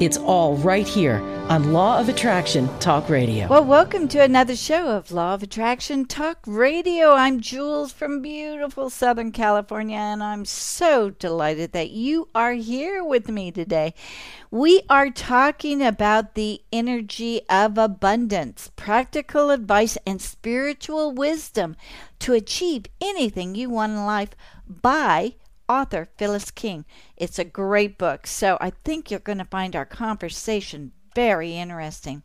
[0.00, 1.16] It's all right here
[1.48, 3.48] on Law of Attraction Talk Radio.
[3.48, 7.14] Well, welcome to another show of Law of Attraction Talk Radio.
[7.14, 13.28] I'm Jewels from beautiful Southern California, and I'm so delighted that you are here with
[13.28, 13.92] me today.
[14.52, 21.74] We are talking about the energy of abundance, practical advice, and spiritual wisdom
[22.20, 24.36] to achieve anything you want in life
[24.68, 25.34] by
[25.68, 26.84] author Phyllis King.
[27.16, 32.22] It's a great book, so I think you're going to find our conversation very interesting.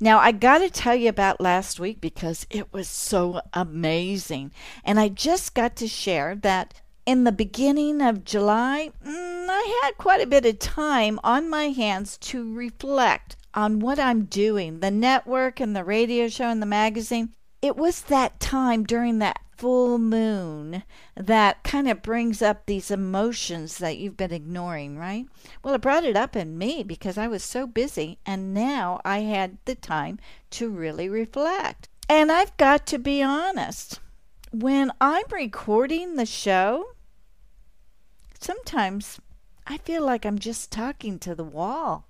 [0.00, 4.52] Now, I got to tell you about last week because it was so amazing.
[4.84, 9.98] And I just got to share that in the beginning of July, mm, I had
[9.98, 14.90] quite a bit of time on my hands to reflect on what I'm doing, the
[14.90, 17.34] network and the radio show and the magazine.
[17.60, 20.82] It was that time during that full moon
[21.14, 25.26] that kind of brings up these emotions that you've been ignoring, right?
[25.62, 29.20] Well, it brought it up in me because I was so busy, and now I
[29.20, 30.18] had the time
[30.50, 31.88] to really reflect.
[32.08, 34.00] And I've got to be honest,
[34.50, 36.94] when I'm recording the show,
[38.40, 39.20] sometimes
[39.64, 42.08] I feel like I'm just talking to the wall.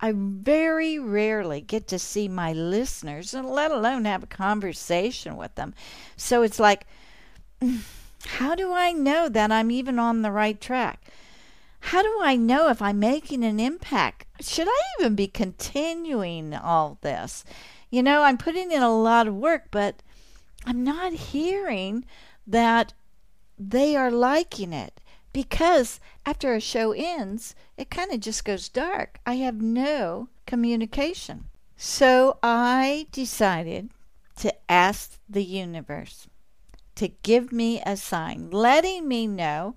[0.00, 5.54] I very rarely get to see my listeners, and let alone have a conversation with
[5.54, 5.74] them.
[6.16, 6.86] So it's like,
[8.26, 11.02] how do I know that I'm even on the right track?
[11.80, 14.26] How do I know if I'm making an impact?
[14.40, 17.44] Should I even be continuing all this?
[17.90, 20.02] You know, I'm putting in a lot of work, but
[20.66, 22.04] I'm not hearing
[22.46, 22.92] that
[23.58, 25.00] they are liking it
[25.36, 29.18] because after a show ends, it kind of just goes dark.
[29.26, 31.50] I have no communication.
[31.76, 33.90] So I decided
[34.36, 36.26] to ask the universe
[36.94, 39.76] to give me a sign, letting me know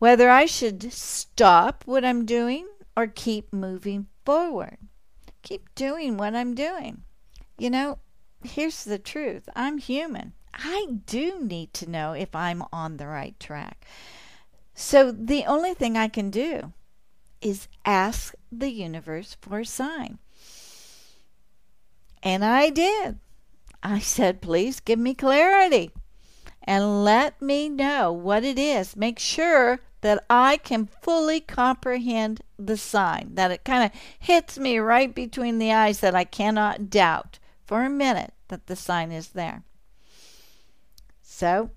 [0.00, 2.66] whether I should stop what I'm doing
[2.96, 4.78] or keep moving forward.
[5.42, 7.02] Keep doing what I'm doing.
[7.56, 7.98] You know,
[8.42, 10.32] here's the truth I'm human.
[10.52, 13.86] I do need to know if I'm on the right track.
[14.78, 16.72] So the only thing I can do
[17.40, 20.20] is ask the universe for a sign.
[22.22, 23.18] And I did.
[23.82, 25.90] I said, please give me clarity
[26.62, 28.94] and let me know what it is.
[28.94, 34.78] Make sure that I can fully comprehend the sign, that it kind of hits me
[34.78, 39.30] right between the eyes, that I cannot doubt for a minute that the sign is
[39.30, 39.64] there.
[41.20, 41.72] So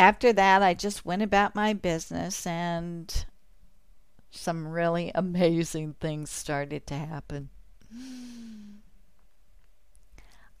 [0.00, 3.26] after that, I just went about my business and
[4.30, 7.50] some really amazing things started to happen.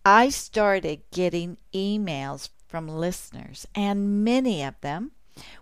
[0.04, 5.12] I started getting emails from listeners, and many of them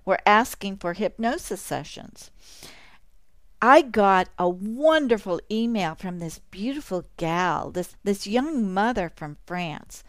[0.04, 2.32] were asking for hypnosis sessions.
[3.62, 10.02] I got a wonderful email from this beautiful gal, this, this young mother from France,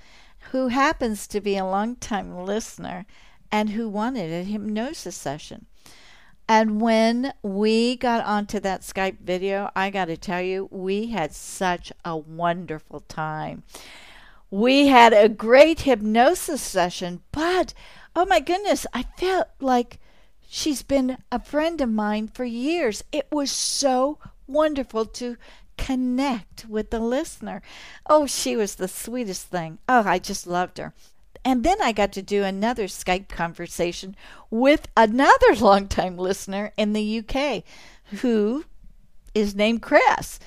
[0.51, 3.05] who happens to be a longtime listener
[3.51, 5.65] and who wanted a hypnosis session.
[6.47, 11.31] And when we got onto that Skype video, I got to tell you, we had
[11.31, 13.63] such a wonderful time.
[14.49, 17.75] We had a great hypnosis session, but
[18.15, 19.99] oh my goodness, I felt like
[20.47, 23.03] she's been a friend of mine for years.
[23.11, 24.17] It was so
[24.47, 25.37] wonderful to
[25.77, 27.61] connect with the listener.
[28.07, 29.77] Oh, she was the sweetest thing.
[29.87, 30.93] Oh, I just loved her.
[31.45, 34.15] And then I got to do another Skype conversation
[34.49, 37.63] with another longtime listener in the UK
[38.21, 38.65] who
[39.33, 40.39] is named Chris.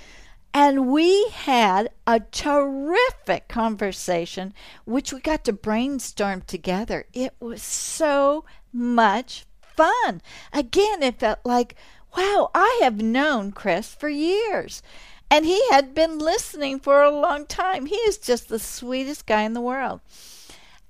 [0.55, 4.53] And we had a terrific conversation,
[4.85, 7.07] which we got to brainstorm together.
[7.15, 10.21] It was so much fun.
[10.53, 11.75] Again, it felt like,
[12.17, 14.83] wow, I have known Chris for years.
[15.31, 17.87] And he had been listening for a long time.
[17.87, 20.03] He is just the sweetest guy in the world.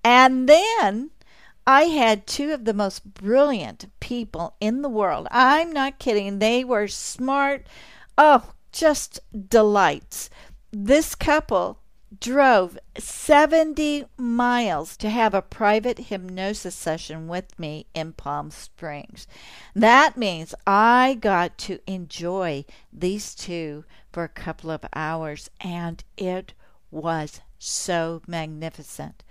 [0.04, 1.10] And then
[1.66, 5.28] I had two of the most brilliant people in the world.
[5.30, 6.38] I'm not kidding.
[6.38, 7.66] They were smart.
[8.18, 10.28] Oh, just delights.
[10.72, 11.78] This couple
[12.20, 19.26] drove 70 miles to have a private hypnosis session with me in Palm Springs.
[19.74, 26.52] That means I got to enjoy these two for a couple of hours, and it
[26.90, 29.22] was so magnificent.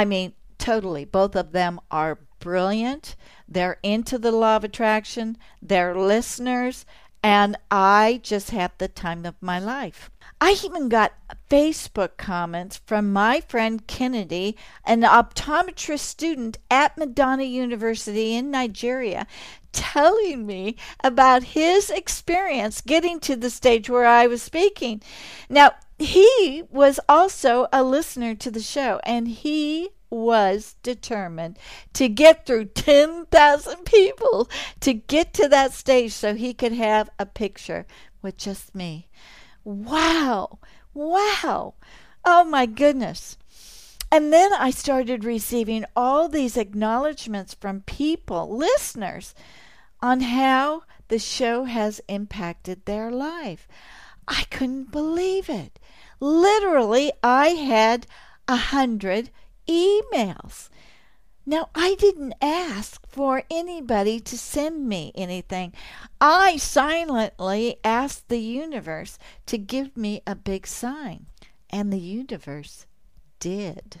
[0.00, 1.04] I mean, totally.
[1.04, 3.16] Both of them are brilliant.
[3.46, 6.86] They're into the law of attraction, they're listeners,
[7.22, 10.10] and I just had the time of my life.
[10.40, 11.12] I even got
[11.50, 14.56] Facebook comments from my friend Kennedy,
[14.86, 19.26] an optometrist student at Madonna University in Nigeria,
[19.72, 25.02] telling me about his experience getting to the stage where I was speaking.
[25.48, 31.58] Now, he was also a listener to the show, and he was determined
[31.92, 34.48] to get through 10,000 people
[34.80, 37.86] to get to that stage so he could have a picture
[38.22, 39.08] with just me.
[39.64, 40.58] Wow!
[40.94, 41.74] Wow!
[42.24, 43.36] Oh my goodness.
[44.12, 49.34] And then I started receiving all these acknowledgments from people, listeners,
[50.02, 53.66] on how the show has impacted their life.
[54.26, 55.78] I couldn't believe it.
[56.20, 58.06] Literally, I had
[58.46, 59.30] a hundred
[59.68, 60.68] emails.
[61.46, 65.72] Now, I didn't ask for anybody to send me anything.
[66.20, 71.26] I silently asked the universe to give me a big sign,
[71.70, 72.86] and the universe
[73.40, 74.00] did.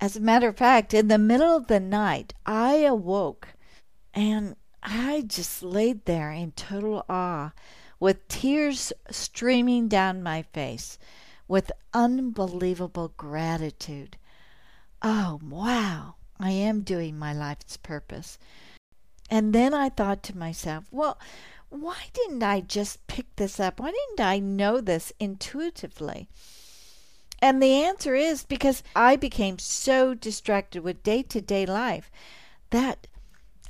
[0.00, 3.48] As a matter of fact, in the middle of the night, I awoke
[4.16, 7.52] and I just laid there in total awe
[8.00, 10.98] with tears streaming down my face
[11.46, 14.16] with unbelievable gratitude.
[15.02, 18.38] Oh, wow, I am doing my life's purpose.
[19.30, 21.18] And then I thought to myself, well,
[21.68, 23.80] why didn't I just pick this up?
[23.80, 26.28] Why didn't I know this intuitively?
[27.42, 32.10] And the answer is because I became so distracted with day to day life
[32.70, 33.06] that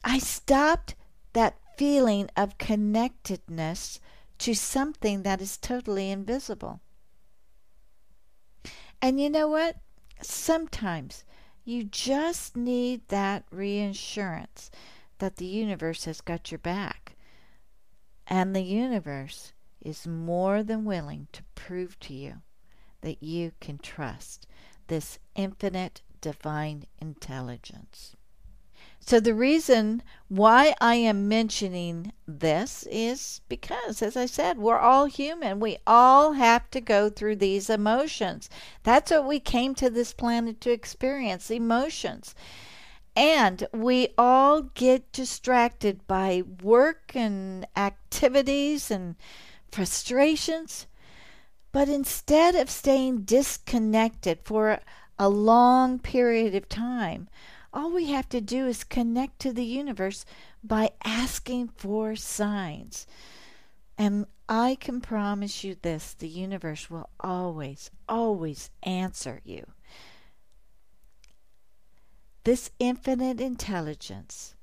[0.05, 0.95] I stopped
[1.33, 4.01] that feeling of connectedness
[4.39, 6.81] to something that is totally invisible.
[9.03, 9.77] And you know what?
[10.23, 11.25] Sometimes
[11.65, 14.71] you just need that reassurance
[15.19, 17.17] that the universe has got your back.
[18.27, 22.43] And the universe is more than willing to prove to you
[23.03, 24.47] that you can trust
[24.89, 28.16] this infinite divine intelligence.
[29.09, 35.07] So, the reason why I am mentioning this is because, as I said, we're all
[35.07, 35.61] human.
[35.61, 38.51] We all have to go through these emotions.
[38.83, 42.35] That's what we came to this planet to experience emotions.
[43.15, 49.15] And we all get distracted by work and activities and
[49.71, 50.89] frustrations.
[51.71, 54.81] But instead of staying disconnected for
[55.17, 57.29] a long period of time,
[57.77, 60.25] all we have to do is connect to the universe
[60.65, 63.07] by asking for signs.
[63.99, 69.67] And I can promise you this the universe will always, always answer you.
[72.45, 74.56] This infinite intelligence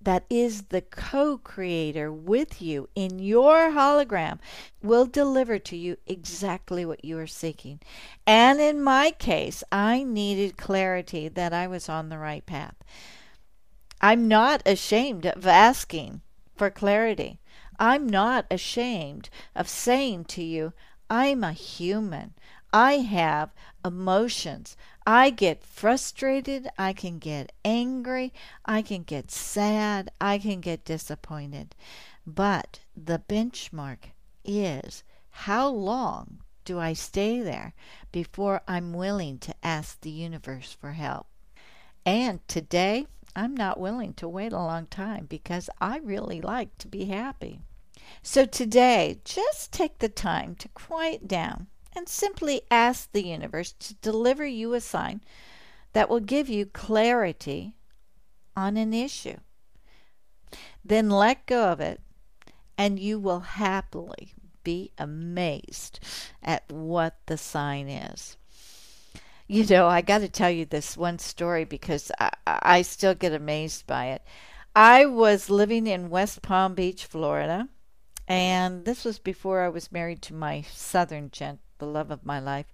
[0.00, 4.38] that is the co creator with you in your hologram
[4.82, 7.80] will deliver to you exactly what you are seeking.
[8.26, 12.76] And in my case, I needed clarity that I was on the right path.
[14.00, 16.22] I'm not ashamed of asking
[16.56, 17.38] for clarity.
[17.78, 20.72] I'm not ashamed of saying to you,
[21.08, 22.34] I'm a human.
[22.72, 23.50] I have
[23.84, 24.76] emotions.
[25.06, 26.68] I get frustrated.
[26.78, 28.32] I can get angry.
[28.64, 30.10] I can get sad.
[30.20, 31.74] I can get disappointed.
[32.26, 34.12] But the benchmark
[34.44, 37.72] is how long do I stay there
[38.12, 41.26] before I'm willing to ask the universe for help?
[42.04, 46.88] And today, I'm not willing to wait a long time because I really like to
[46.88, 47.60] be happy.
[48.22, 53.94] So today, just take the time to quiet down and simply ask the universe to
[53.94, 55.20] deliver you a sign
[55.92, 57.74] that will give you clarity
[58.56, 59.36] on an issue.
[60.84, 62.00] Then let go of it,
[62.78, 66.00] and you will happily be amazed
[66.42, 68.36] at what the sign is.
[69.46, 73.32] You know, I got to tell you this one story because I, I still get
[73.32, 74.22] amazed by it.
[74.76, 77.68] I was living in West Palm Beach, Florida
[78.28, 82.38] And this was before I was married to my southern gent, the love of my
[82.38, 82.72] life.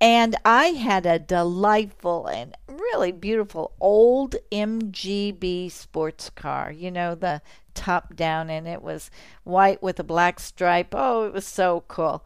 [0.00, 7.40] And I had a delightful and really beautiful old MGB sports car, you know, the
[7.74, 9.10] top down, and it was
[9.44, 10.94] white with a black stripe.
[10.94, 12.24] Oh, it was so cool.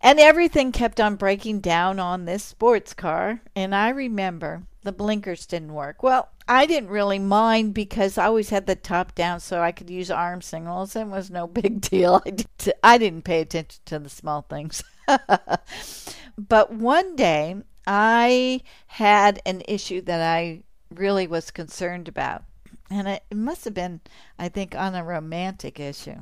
[0.00, 3.40] And everything kept on breaking down on this sports car.
[3.56, 6.02] And I remember the blinkers didn't work.
[6.02, 9.88] Well, I didn't really mind because I always had the top down so I could
[9.88, 10.94] use arm signals.
[10.94, 12.22] It was no big deal.
[12.26, 14.82] I, did, I didn't pay attention to the small things.
[16.38, 22.44] but one day I had an issue that I really was concerned about.
[22.90, 24.00] And it must have been,
[24.38, 26.18] I think, on a romantic issue.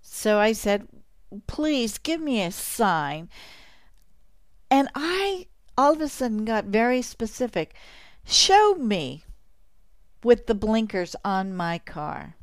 [0.00, 0.86] So I said,
[1.48, 3.28] please give me a sign.
[4.70, 5.46] And I
[5.76, 7.74] all of a sudden got very specific.
[8.24, 9.24] Show me
[10.22, 12.36] with the blinkers on my car.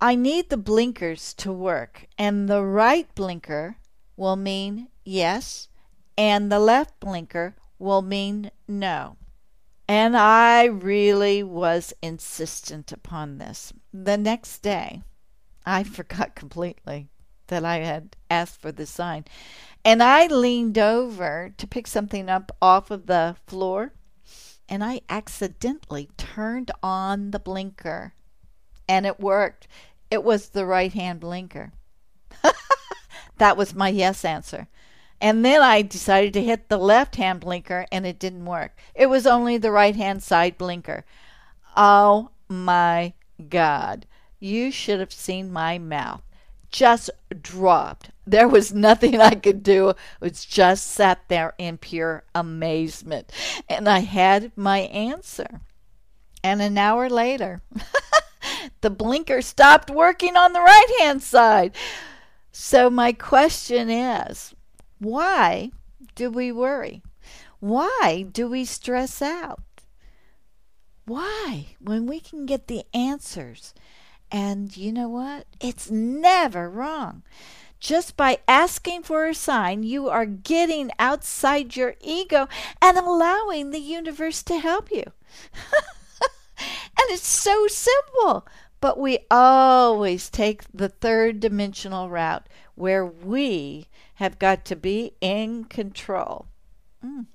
[0.00, 3.78] I need the blinkers to work, and the right blinker
[4.16, 5.68] will mean yes,
[6.16, 9.16] and the left blinker will mean no.
[9.88, 13.72] And I really was insistent upon this.
[13.92, 15.02] The next day,
[15.64, 17.08] I forgot completely
[17.48, 19.24] that I had asked for the sign.
[19.84, 23.92] And I leaned over to pick something up off of the floor,
[24.68, 28.14] and I accidentally turned on the blinker.
[28.88, 29.68] And it worked.
[30.10, 31.72] It was the right hand blinker.
[33.38, 34.68] that was my yes answer.
[35.20, 38.78] And then I decided to hit the left hand blinker, and it didn't work.
[38.94, 41.04] It was only the right hand side blinker.
[41.76, 43.14] Oh my
[43.48, 44.06] God.
[44.38, 46.22] You should have seen my mouth
[46.70, 47.10] just
[47.40, 48.10] dropped.
[48.30, 49.90] There was nothing I could do.
[49.90, 53.32] It was just sat there in pure amazement.
[53.68, 55.60] And I had my answer.
[56.44, 57.62] And an hour later,
[58.80, 61.74] the blinker stopped working on the right hand side.
[62.52, 64.54] So, my question is
[64.98, 65.70] why
[66.14, 67.02] do we worry?
[67.60, 69.62] Why do we stress out?
[71.06, 73.74] Why, when we can get the answers
[74.30, 75.46] and you know what?
[75.60, 77.22] It's never wrong.
[77.80, 82.48] Just by asking for a sign, you are getting outside your ego
[82.82, 85.04] and allowing the universe to help you.
[86.58, 88.46] and it's so simple.
[88.80, 95.64] But we always take the third dimensional route where we have got to be in
[95.64, 96.46] control.
[97.04, 97.26] Mm.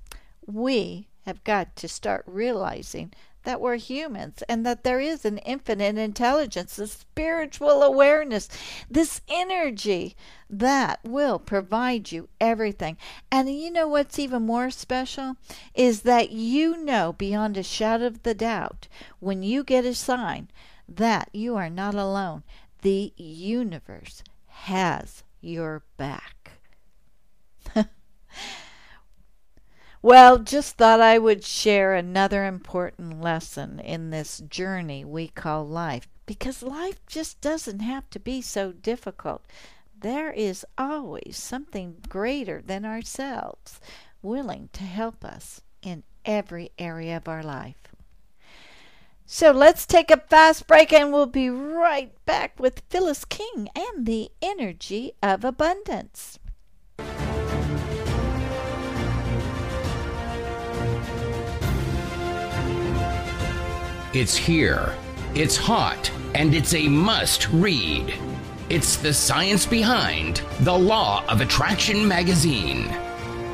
[0.45, 5.97] We have got to start realizing that we're humans and that there is an infinite
[5.97, 8.49] intelligence, a spiritual awareness,
[8.89, 10.15] this energy
[10.49, 12.97] that will provide you everything.
[13.31, 15.37] And you know what's even more special
[15.73, 18.87] is that you know beyond a shadow of the doubt
[19.19, 20.49] when you get a sign
[20.87, 22.43] that you are not alone.
[22.81, 26.51] The universe has your back.
[30.03, 36.09] Well, just thought I would share another important lesson in this journey we call life
[36.25, 39.45] because life just doesn't have to be so difficult.
[39.97, 43.79] There is always something greater than ourselves
[44.21, 47.95] willing to help us in every area of our life.
[49.25, 54.05] So let's take a fast break and we'll be right back with Phyllis King and
[54.05, 56.39] the energy of abundance.
[64.13, 64.95] It's here,
[65.33, 68.13] it's hot, and it's a must read.
[68.69, 72.89] It's the science behind The Law of Attraction magazine.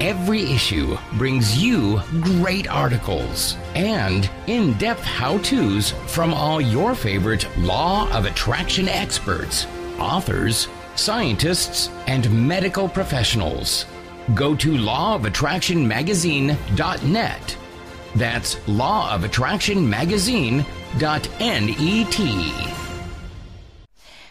[0.02, 7.48] Every issue brings you great articles and in depth how to's from all your favorite
[7.60, 9.66] Law of Attraction experts,
[9.98, 13.86] authors, scientists, and medical professionals.
[14.36, 17.56] Go to lawofattractionmagazine.net
[18.16, 20.66] that's lawofattractionmagazine.net.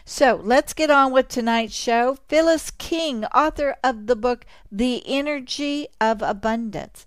[0.04, 2.16] So let's get on with tonight's show.
[2.28, 7.06] Phyllis King, author of the book The Energy of Abundance.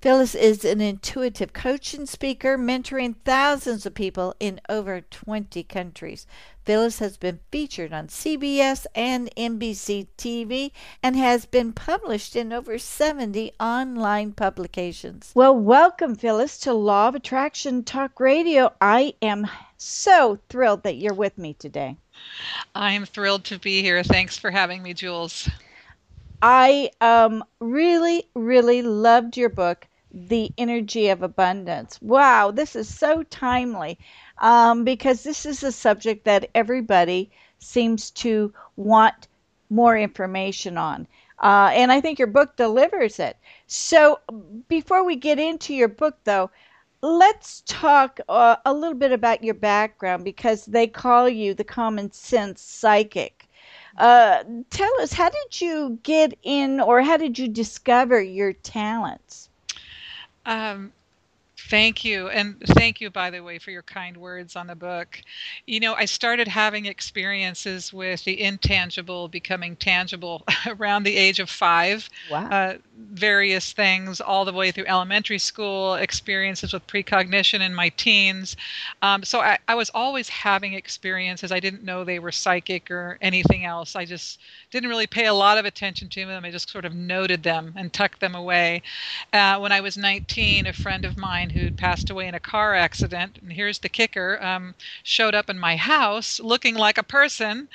[0.00, 6.26] Phyllis is an intuitive coach and speaker, mentoring thousands of people in over 20 countries.
[6.66, 12.76] Phyllis has been featured on CBS and NBC TV and has been published in over
[12.76, 15.30] 70 online publications.
[15.32, 18.74] Well, welcome, Phyllis, to Law of Attraction Talk Radio.
[18.80, 19.46] I am
[19.76, 21.98] so thrilled that you're with me today.
[22.74, 24.02] I'm thrilled to be here.
[24.02, 25.48] Thanks for having me, Jewels.
[26.42, 32.00] I um, really, really loved your book, The Energy of Abundance.
[32.02, 33.98] Wow, this is so timely
[34.38, 39.28] um, because this is a subject that everybody seems to want
[39.70, 41.06] more information on.
[41.42, 43.36] Uh, and I think your book delivers it.
[43.66, 44.20] So,
[44.68, 46.50] before we get into your book, though,
[47.02, 52.10] let's talk uh, a little bit about your background because they call you the common
[52.12, 53.48] sense psychic.
[53.98, 59.45] Uh, tell us, how did you get in or how did you discover your talents?
[60.46, 60.92] Um,
[61.68, 62.28] Thank you.
[62.28, 65.20] And thank you, by the way, for your kind words on the book.
[65.66, 71.50] You know, I started having experiences with the intangible becoming tangible around the age of
[71.50, 72.08] five.
[72.30, 72.48] Wow.
[72.48, 72.74] Uh,
[73.12, 78.56] various things all the way through elementary school, experiences with precognition in my teens.
[79.02, 81.50] Um, so I, I was always having experiences.
[81.50, 83.96] I didn't know they were psychic or anything else.
[83.96, 84.38] I just
[84.70, 86.44] didn't really pay a lot of attention to them.
[86.44, 88.82] I just sort of noted them and tucked them away.
[89.32, 92.74] Uh, when I was 19, a friend of mine who'd passed away in a car
[92.74, 97.68] accident, and here's the kicker, um, showed up in my house looking like a person.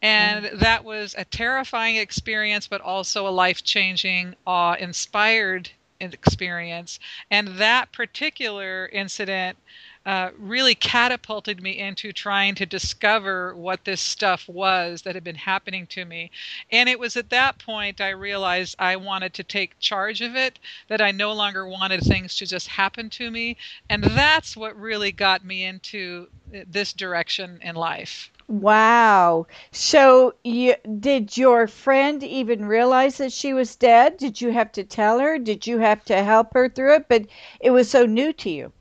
[0.00, 0.58] And mm.
[0.58, 6.98] that was a terrifying experience, but also a life changing, awe inspired experience.
[7.30, 9.58] And that particular incident
[10.06, 15.34] uh, really catapulted me into trying to discover what this stuff was that had been
[15.34, 16.30] happening to me.
[16.70, 20.60] And it was at that point I realized I wanted to take charge of it,
[20.86, 23.56] that I no longer wanted things to just happen to me.
[23.90, 28.30] And that's what really got me into uh, this direction in life.
[28.46, 29.48] Wow.
[29.72, 34.18] So you did your friend even realize that she was dead?
[34.18, 35.36] Did you have to tell her?
[35.36, 37.08] Did you have to help her through it?
[37.08, 37.26] But
[37.58, 38.72] it was so new to you.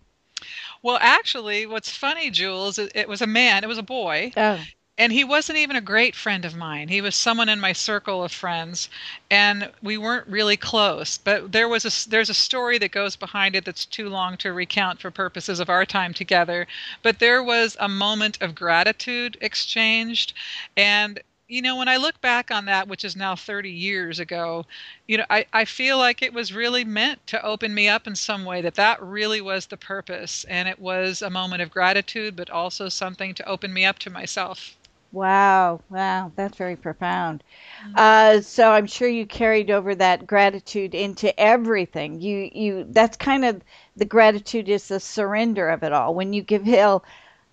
[0.86, 4.32] Well, actually, what's funny, Jewels, it, was a man, it was a boy.
[4.38, 4.64] Oh.
[5.00, 6.90] And he wasn't even a great friend of mine.
[6.90, 8.88] He was someone in my circle of friends,
[9.32, 11.18] and we weren't really close.
[11.18, 14.54] But there was a there's a story that goes behind it that's too long to
[14.54, 16.68] recount for purposes of our time together.
[17.02, 20.34] But there was a moment of gratitude exchanged,
[20.78, 24.66] and you know, when I look back on that, which is now 30 years ago,
[25.08, 28.16] you know, I, I feel like it was really meant to open me up in
[28.16, 30.44] some way, that that really was the purpose.
[30.46, 34.10] And it was a moment of gratitude, but also something to open me up to
[34.10, 34.76] myself.
[35.12, 37.44] Wow, wow, that's very profound.
[37.86, 37.94] Mm-hmm.
[37.96, 42.20] Uh, so I'm sure you carried over that gratitude into everything.
[42.20, 43.62] You, you, that's kind of
[43.96, 46.16] the gratitude is the surrender of it all.
[46.16, 47.06] When you give Hill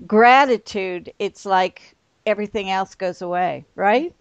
[0.06, 1.94] gratitude, it's like
[2.26, 4.14] everything else goes away, right?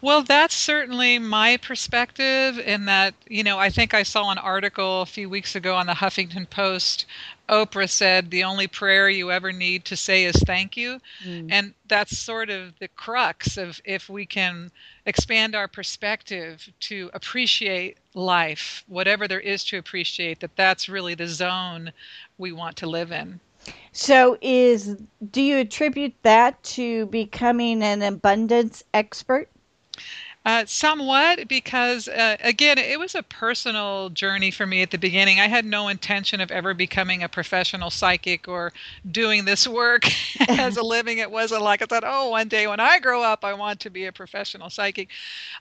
[0.00, 2.58] Well, that's certainly my perspective.
[2.58, 5.86] In that, you know, I think I saw an article a few weeks ago on
[5.86, 7.06] the Huffington Post.
[7.48, 11.00] Oprah said, The only prayer you ever need to say is thank you.
[11.24, 11.48] Mm.
[11.50, 14.70] And that's sort of the crux of if we can
[15.06, 21.28] expand our perspective to appreciate life, whatever there is to appreciate, that that's really the
[21.28, 21.92] zone
[22.36, 23.40] we want to live in.
[23.92, 24.96] So is
[25.30, 29.48] do you attribute that to becoming an abundance expert?
[30.44, 35.40] Uh, somewhat, because uh, again, it was a personal journey for me at the beginning.
[35.40, 38.72] I had no intention of ever becoming a professional psychic or
[39.10, 40.04] doing this work
[40.48, 41.18] as a living.
[41.18, 43.90] It wasn't like I thought, oh, one day when I grow up, I want to
[43.90, 45.10] be a professional psychic.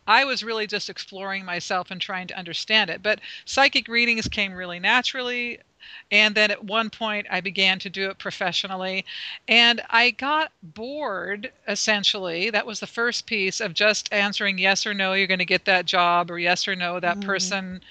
[0.06, 3.02] I was really just exploring myself and trying to understand it.
[3.02, 5.60] But psychic readings came really naturally.
[6.12, 9.06] And then at one point, I began to do it professionally.
[9.48, 12.50] And I got bored, essentially.
[12.50, 15.65] That was the first piece of just answering yes or no, you're going to get
[15.65, 17.26] that job, or yes or no, that mm.
[17.26, 17.82] person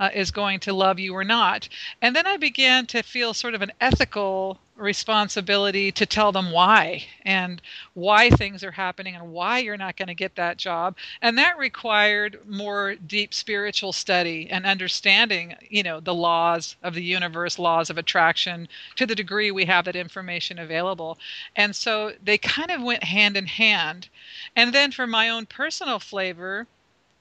[0.00, 1.68] uh, is going to love you or not.
[2.02, 7.06] And then I began to feel sort of an ethical responsibility to tell them why
[7.24, 7.62] and
[7.94, 10.96] why things are happening and why you're not going to get that job.
[11.22, 17.04] And that required more deep spiritual study and understanding, you know, the laws of the
[17.04, 21.18] universe, laws of attraction to the degree we have that information available.
[21.54, 24.08] And so they kind of went hand in hand.
[24.56, 26.66] And then for my own personal flavor,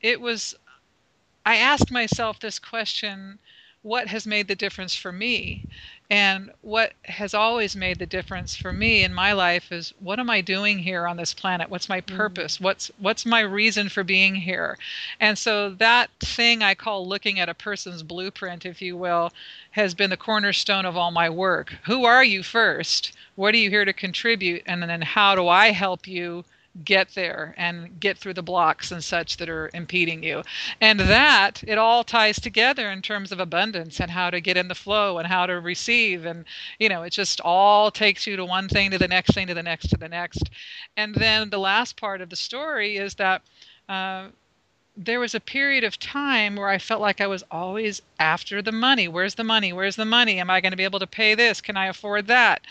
[0.02, 0.56] it was
[1.46, 3.40] I asked myself this question
[3.84, 5.66] what has made the difference for me?
[6.10, 10.30] And what has always made the difference for me in my life is what am
[10.30, 11.70] I doing here on this planet?
[11.70, 12.16] What's my mm.
[12.16, 12.62] purpose?
[12.62, 14.78] What's what's my reason for being here?
[15.20, 19.34] And so that thing I call looking at a person's blueprint, if you will,
[19.72, 21.74] has been the cornerstone of all my work.
[21.84, 23.12] Who are you first?
[23.36, 24.64] What are you here to contribute?
[24.66, 26.46] And then how do I help you
[26.84, 30.42] get there and get through the blocks and such that are impeding you.
[30.82, 34.68] And that it all ties together in terms of abundance and how to get in
[34.68, 36.46] the flow and how to receive and
[36.80, 39.54] you know it just all takes you to one thing to the next thing to
[39.54, 40.50] the next to the next.
[40.98, 43.44] And then the last part of the story is that
[43.88, 44.30] uh,
[44.98, 48.72] there was a period of time where I felt like I was always after the
[48.72, 49.08] money.
[49.08, 49.74] Where's the money?
[49.74, 50.40] Where's the money?
[50.40, 51.62] Am I going to be able to pay this?
[51.62, 52.62] Can I afford that?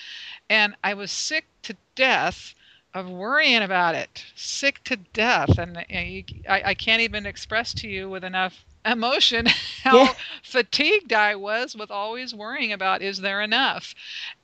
[0.49, 2.55] And I was sick to death
[2.95, 7.73] of worrying about it, sick to death, and, and you, I, I can't even express
[7.75, 9.47] to you with enough emotion
[9.83, 10.13] how yeah.
[10.43, 13.95] fatigued I was with always worrying about is there enough,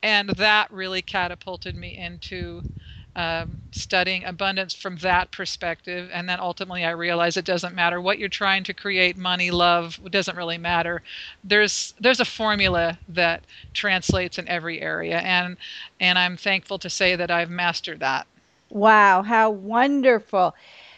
[0.02, 2.62] and that really catapulted me into
[3.16, 6.08] um, studying abundance from that perspective.
[6.12, 9.98] And then ultimately, I realized it doesn't matter what you're trying to create money, love,
[10.04, 11.02] it doesn't really matter.
[11.42, 13.42] There's, there's a formula that
[13.74, 15.18] translates in every area.
[15.18, 15.56] And,
[15.98, 18.28] and I'm thankful to say that I've mastered that.
[18.70, 20.54] Wow, how wonderful.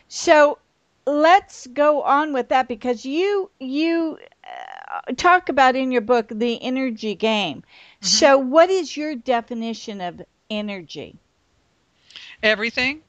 [0.08, 0.58] So
[1.06, 6.62] let's go on with that because you you uh, talk about in your book the
[6.62, 7.62] energy game.
[8.02, 8.06] Mm-hmm.
[8.06, 11.18] So what is your definition of energy?
[12.42, 13.02] everything.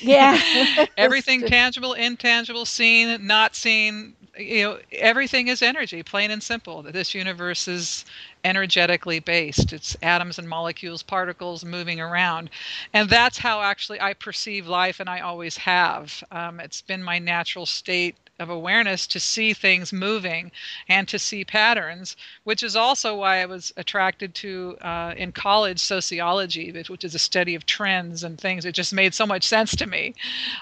[0.00, 0.40] Yeah.
[0.96, 6.82] everything tangible, intangible, seen, not seen, you know, everything is energy, plain and simple.
[6.82, 8.04] This universe is
[8.44, 9.72] energetically based.
[9.72, 12.50] It's atoms and molecules, particles moving around.
[12.92, 16.22] And that's how actually I perceive life, and I always have.
[16.30, 20.50] Um, it's been my natural state of awareness to see things moving
[20.88, 25.78] and to see patterns, which is also why I was attracted to uh, in college
[25.78, 28.64] sociology, which is a study of trends and things.
[28.64, 30.14] It just made so much sense to me.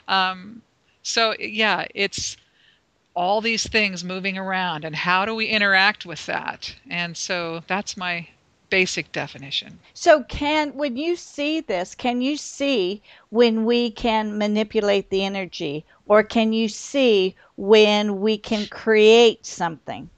[0.08, 0.62] Um,
[1.02, 2.36] so yeah, it's
[3.14, 6.74] all these things moving around, and how do we interact with that?
[6.88, 8.26] And so that's my
[8.72, 9.78] basic definition.
[9.92, 15.84] So can when you see this, can you see when we can manipulate the energy
[16.06, 20.08] or can you see when we can create something?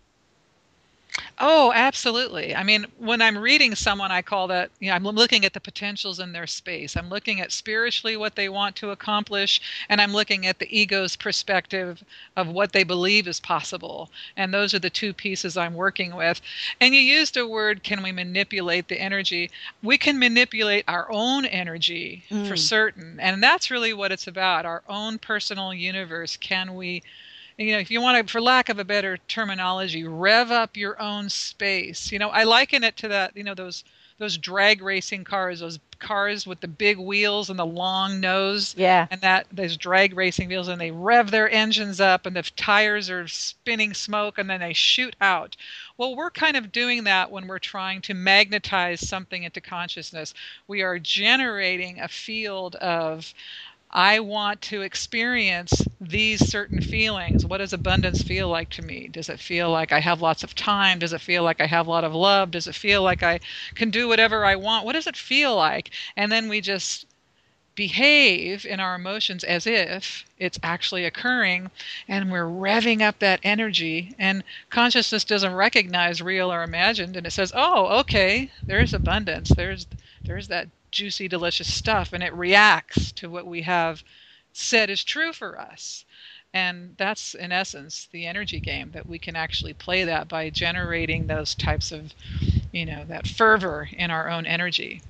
[1.38, 2.54] Oh, absolutely.
[2.54, 5.60] I mean, when I'm reading someone, I call that, you know, I'm looking at the
[5.60, 6.96] potentials in their space.
[6.96, 11.16] I'm looking at spiritually what they want to accomplish, and I'm looking at the ego's
[11.16, 12.04] perspective
[12.36, 14.10] of what they believe is possible.
[14.36, 16.40] And those are the two pieces I'm working with.
[16.80, 19.50] And you used a word, can we manipulate the energy?
[19.82, 22.46] We can manipulate our own energy mm.
[22.46, 23.18] for certain.
[23.18, 26.36] And that's really what it's about our own personal universe.
[26.36, 27.02] Can we?
[27.56, 31.00] You know, if you want to, for lack of a better terminology, rev up your
[31.00, 32.10] own space.
[32.10, 33.84] You know, I liken it to that, you know, those
[34.18, 38.74] those drag racing cars, those cars with the big wheels and the long nose.
[38.78, 39.08] Yeah.
[39.10, 43.10] And that those drag racing wheels, and they rev their engines up, and the tires
[43.10, 45.56] are spinning smoke, and then they shoot out.
[45.96, 50.34] Well, we're kind of doing that when we're trying to magnetize something into consciousness.
[50.68, 53.34] We are generating a field of
[53.94, 57.46] I want to experience these certain feelings.
[57.46, 59.06] What does abundance feel like to me?
[59.06, 60.98] Does it feel like I have lots of time?
[60.98, 62.50] Does it feel like I have a lot of love?
[62.50, 63.38] Does it feel like I
[63.76, 64.84] can do whatever I want?
[64.84, 65.90] What does it feel like?
[66.16, 67.06] And then we just
[67.76, 71.70] behave in our emotions as if it's actually occurring
[72.08, 77.32] and we're revving up that energy and consciousness doesn't recognize real or imagined and it
[77.32, 79.86] says oh okay there's abundance there's
[80.22, 84.02] there's that juicy, delicious stuff, and it reacts to what we have
[84.52, 86.04] said is true for us.
[86.54, 91.26] And that's, in essence, the energy game that we can actually play that by generating
[91.26, 92.14] those types of,
[92.72, 95.02] you know, that fervor in our own energy.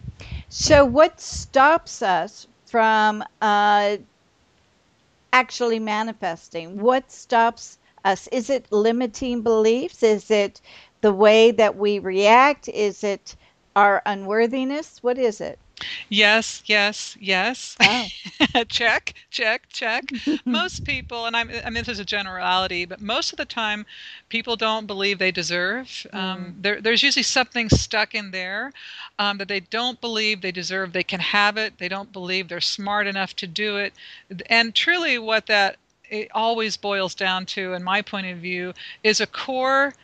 [0.49, 3.99] So, what stops us from uh,
[5.35, 6.81] actually manifesting?
[6.81, 8.27] What stops us?
[8.29, 10.03] Is it limiting beliefs?
[10.03, 10.63] Is it
[11.03, 12.69] the way that we react?
[12.69, 13.37] Is it
[13.77, 15.03] our unworthiness?
[15.03, 15.59] What is it?
[16.09, 17.77] Yes, yes, yes.
[17.81, 18.09] Oh.
[18.69, 20.11] check, check, check.
[20.45, 23.87] most people, and I'm, I mean, this is a generality, but most of the time,
[24.29, 26.07] people don't believe they deserve.
[26.13, 26.25] Um, mm.
[26.35, 28.73] Um, there, there's usually something stuck in there
[29.19, 30.93] um, that they don't believe they deserve.
[30.93, 31.79] They can have it.
[31.79, 33.95] They don't believe they're smart enough to do it.
[34.49, 35.77] And truly, what that
[36.11, 39.95] it always boils down to, in my point of view, is a core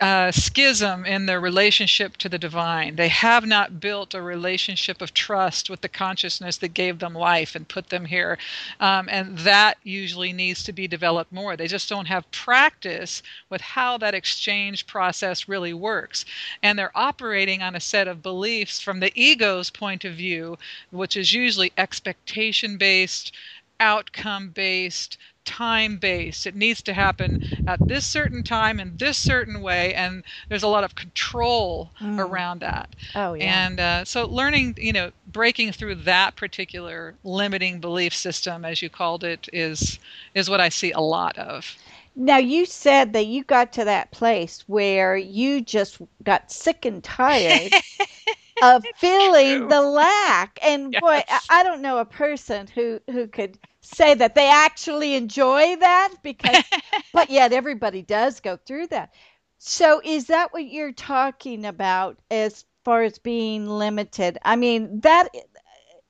[0.00, 2.96] uh, schism in their relationship to the divine.
[2.96, 7.54] They have not built a relationship of trust with the consciousness that gave them life
[7.54, 8.38] and put them here.
[8.80, 11.56] Um, and that usually needs to be developed more.
[11.56, 16.24] They just don't have practice with how that exchange process really works.
[16.62, 20.58] And they're operating on a set of beliefs from the ego's point of view,
[20.90, 23.32] which is usually expectation based
[23.80, 26.46] outcome based, time based.
[26.46, 30.68] It needs to happen at this certain time in this certain way, and there's a
[30.68, 32.18] lot of control mm.
[32.18, 32.94] around that.
[33.14, 33.66] Oh, yeah.
[33.66, 38.90] And uh, so learning, you know, breaking through that particular limiting belief system, as you
[38.90, 39.98] called it, is
[40.34, 41.76] is what I see a lot of.
[42.14, 47.04] Now you said that you got to that place where you just got sick and
[47.04, 47.72] tired
[48.62, 49.68] of feeling true.
[49.70, 50.58] the lack.
[50.62, 51.00] And yes.
[51.00, 56.14] boy, I don't know a person who who could say that they actually enjoy that
[56.22, 56.64] because
[57.12, 59.12] but yet everybody does go through that.
[59.58, 64.38] So is that what you're talking about as far as being limited?
[64.44, 65.28] I mean, that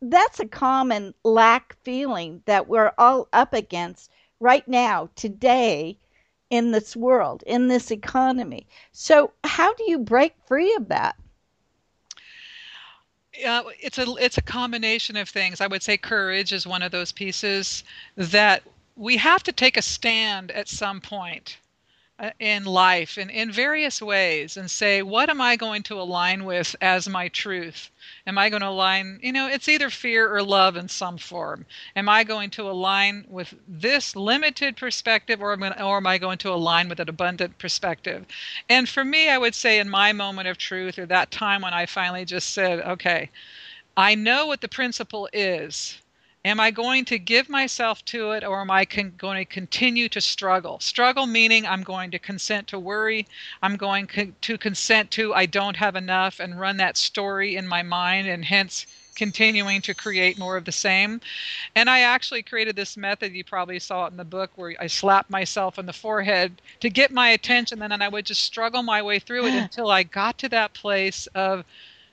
[0.03, 5.99] that's a common lack feeling that we're all up against right now, today,
[6.51, 8.67] in this world, in this economy.
[8.93, 11.17] So, how do you break free of that?
[13.45, 15.61] Uh, it's a it's a combination of things.
[15.61, 17.85] I would say courage is one of those pieces
[18.17, 18.63] that
[18.97, 21.59] we have to take a stand at some point
[22.19, 26.47] Uh, in life in, in various ways and say, what am I going to align
[26.47, 27.91] with as my truth?
[28.27, 31.67] Am I going to align, you know, it's either fear or love in some form.
[31.95, 36.17] Am I going to align with this limited perspective or am, I, or am I
[36.17, 38.25] going to align with an abundant perspective?
[38.67, 41.75] And for me, I would say in my moment of truth or that time when
[41.75, 43.29] I finally just said, okay,
[43.95, 45.99] I know what the principle is
[46.47, 50.09] Am I going to give myself to it or am I con- going to continue
[50.11, 50.79] to struggle?
[50.79, 53.27] Struggle meaning I'm going to consent to worry.
[53.63, 57.67] I'm going co- to consent to I don't have enough and run that story in
[57.67, 61.21] my mind and hence continuing to create more of the same.
[61.75, 64.87] And I actually created this method, you probably saw it in the book, where I
[64.87, 67.83] slapped myself on the forehead to get my attention.
[67.83, 70.75] And then I would just struggle my way through it until I got to that
[70.75, 71.65] place of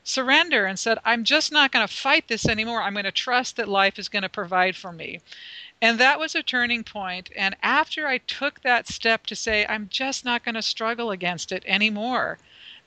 [0.04, 2.82] surrender and said, I'm just not going to fight this anymore.
[2.82, 5.20] I'm going to trust that life is going to provide for me.
[5.82, 7.30] And that was a turning point.
[7.36, 11.52] And after I took that step to say, I'm just not going to struggle against
[11.52, 12.38] it anymore,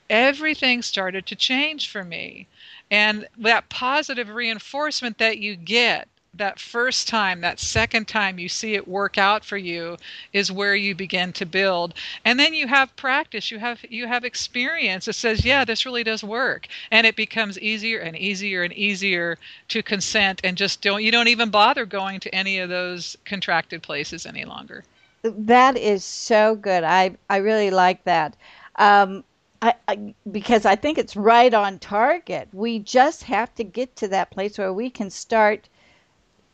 [0.09, 2.47] everything started to change for me.
[2.91, 8.75] And that positive reinforcement that you get that first time, that second time you see
[8.75, 9.97] it work out for you
[10.33, 11.95] is where you begin to build.
[12.25, 16.05] And then you have practice, you have you have experience that says, yeah, this really
[16.05, 16.69] does work.
[16.91, 21.29] And it becomes easier and easier and easier to consent and just don't you don't
[21.29, 24.85] even bother going to any of those contracted places any longer.
[25.23, 26.85] That is so good.
[26.85, 28.37] I I really like that.
[28.77, 29.25] Um,
[29.63, 32.49] I, I, because I think it's right on target.
[32.53, 35.69] We just have to get to that place where we can start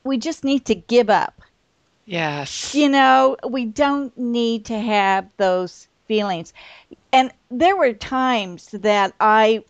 [0.04, 1.40] we just need to give up.
[2.04, 2.74] Yes.
[2.74, 6.52] You know, we don't need to have those feelings.
[7.12, 9.62] And there were times that I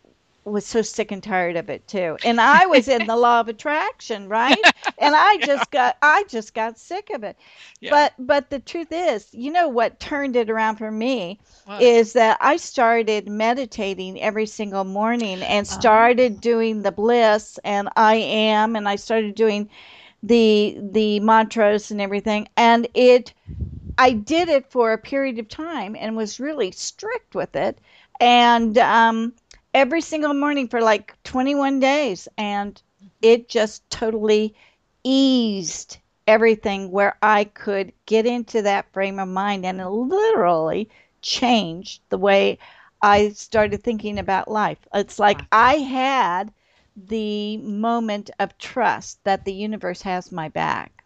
[0.45, 2.16] was so sick and tired of it too.
[2.25, 4.59] And I was in the law of attraction, right?
[4.99, 7.37] And I just got I just got sick of it.
[7.81, 7.90] Yeah.
[7.90, 11.38] But but the truth is, you know what turned it around for me
[11.81, 15.81] is that I started meditating every single morning and uh-huh.
[15.81, 16.40] started uh-huh.
[16.40, 19.68] doing the bliss and I am and I started doing
[20.22, 22.48] the the mantras and everything.
[22.56, 23.32] And it
[23.98, 27.78] I did it for a period of time and was really strict with it.
[28.20, 29.35] And um,
[29.74, 32.28] every single morning for like 21 days.
[32.38, 32.80] And
[33.20, 34.54] it just totally
[35.04, 40.88] eased everything where I could get into that frame of mind and it literally
[41.20, 42.58] changed the way
[43.02, 44.78] I started thinking about life.
[44.94, 46.52] It's like I had
[46.96, 51.05] the moment of trust that the universe has my back.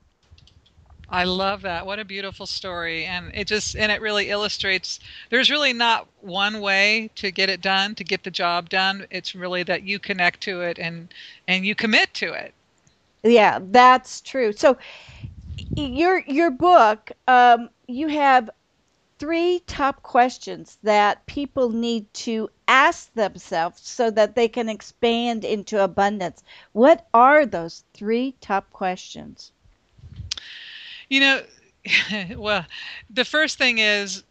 [1.08, 1.86] I love that.
[1.86, 3.04] What a beautiful story.
[3.04, 4.98] And it just and it really illustrates
[5.30, 9.06] there's really not one way to get it done, to get the job done.
[9.10, 11.12] It's really that you connect to it and
[11.46, 12.54] and you commit to it.
[13.22, 14.52] Yeah, that's true.
[14.52, 14.76] So
[15.76, 18.50] your your book um, you have
[19.18, 25.82] three top questions that people need to ask themselves so that they can expand into
[25.82, 26.42] abundance.
[26.72, 29.52] What are those three top questions?
[31.08, 31.42] You know,
[32.36, 32.66] well,
[33.10, 34.22] the first thing is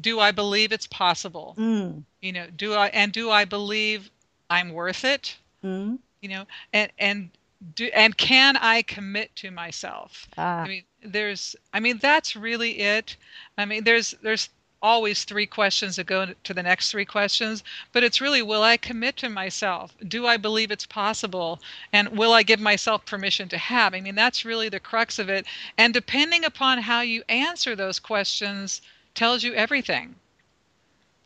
[0.00, 1.54] do I believe it's possible?
[1.58, 2.02] Mm.
[2.20, 4.10] You know, do I and do I believe
[4.50, 5.36] I'm worth it?
[5.64, 5.98] Mm.
[6.20, 7.30] You know, and and
[7.74, 10.28] do and can I commit to myself?
[10.36, 10.60] Ah.
[10.60, 13.16] I mean, there's I mean that's really it.
[13.58, 14.48] I mean, there's there's
[14.82, 18.76] always three questions that go to the next three questions, but it's really will I
[18.76, 19.94] commit to myself?
[20.06, 21.60] Do I believe it's possible?
[21.92, 23.94] And will I give myself permission to have?
[23.94, 25.46] I mean, that's really the crux of it.
[25.78, 28.82] And depending upon how you answer those questions
[29.14, 30.14] tells you everything.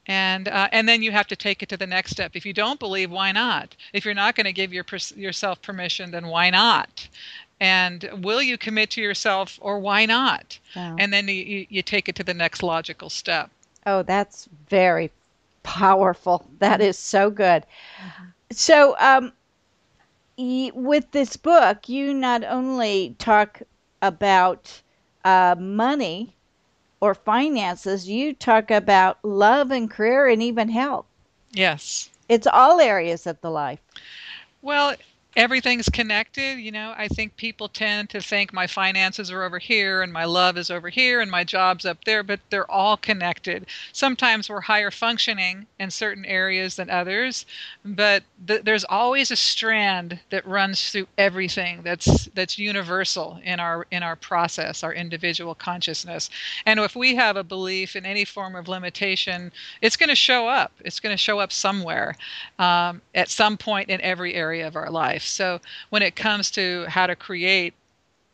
[0.06, 2.32] And uh, and then you have to take it to the next step.
[2.34, 3.76] If you don't believe, why not?
[3.92, 7.08] If you're not going to give your yourself permission, then why not?
[7.60, 10.58] And will you commit to yourself or why not?
[10.74, 10.96] Wow.
[10.98, 13.50] and then you, you take it to the next logical step.
[13.86, 15.10] Oh that's very
[15.62, 16.46] powerful.
[16.58, 17.64] That is so good.
[18.50, 19.32] So um,
[20.36, 23.62] with this book you not only talk
[24.02, 24.80] about
[25.24, 26.34] uh, money
[27.00, 31.06] or finances you talk about love and career and even health.
[31.52, 32.08] Yes.
[32.28, 33.80] It's all areas of the life.
[34.62, 34.94] Well
[35.36, 36.58] everything's connected.
[36.58, 40.24] You know, I think people tend to think my finances are over here and my
[40.24, 43.66] love is over here and my job's up there, but they're all connected.
[43.92, 47.46] Sometimes we're higher functioning in certain areas than others,
[47.84, 53.86] but th- there's always a strand that runs through everything that's that's universal in our
[53.90, 56.28] in our process, our individual consciousness.
[56.66, 60.48] And if we have a belief in any form of limitation, it's going to show
[60.48, 60.72] up.
[60.84, 62.16] It's going to show up somewhere
[62.58, 65.26] um, at some point in every area of our life life.
[65.26, 67.74] So when it comes to how to create,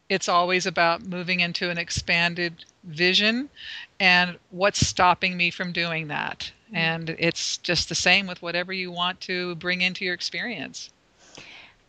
[0.08, 3.48] it's always about moving into an expanded vision
[3.98, 6.52] and what's stopping me from doing that.
[6.66, 6.76] Mm-hmm.
[6.76, 10.90] And it's just the same with whatever you want to bring into your experience.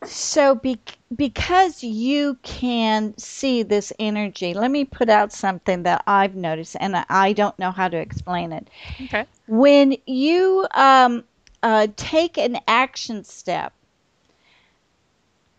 [0.03, 0.79] So, be-
[1.15, 7.03] because you can see this energy, let me put out something that I've noticed, and
[7.09, 8.67] I don't know how to explain it.
[9.05, 9.25] Okay.
[9.47, 11.23] When you um,
[11.63, 13.73] uh, take an action step,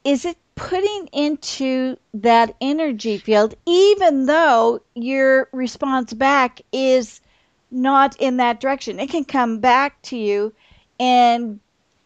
[0.09, 7.21] is it putting into that energy field, even though your response back is
[7.71, 8.99] not in that direction?
[8.99, 10.55] It can come back to you
[10.99, 11.61] and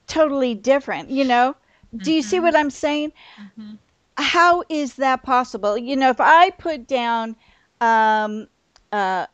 [0.09, 1.55] totally different, you know?
[1.97, 2.29] Do you mm-hmm.
[2.29, 3.13] see what I'm saying?
[3.41, 3.75] Mm-hmm.
[4.17, 5.79] How is that possible?
[5.79, 7.37] You know, if I put down
[7.81, 8.49] um,
[8.91, 9.27] uh,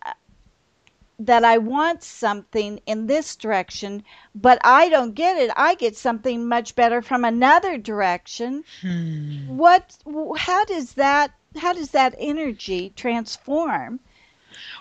[1.19, 4.05] that I want something in this direction,
[4.35, 5.51] but I don't get it.
[5.57, 8.65] I get something much better from another direction.
[8.81, 9.57] Hmm.
[9.57, 9.97] What?
[10.37, 11.33] How does that?
[11.57, 14.01] How does that energy transform?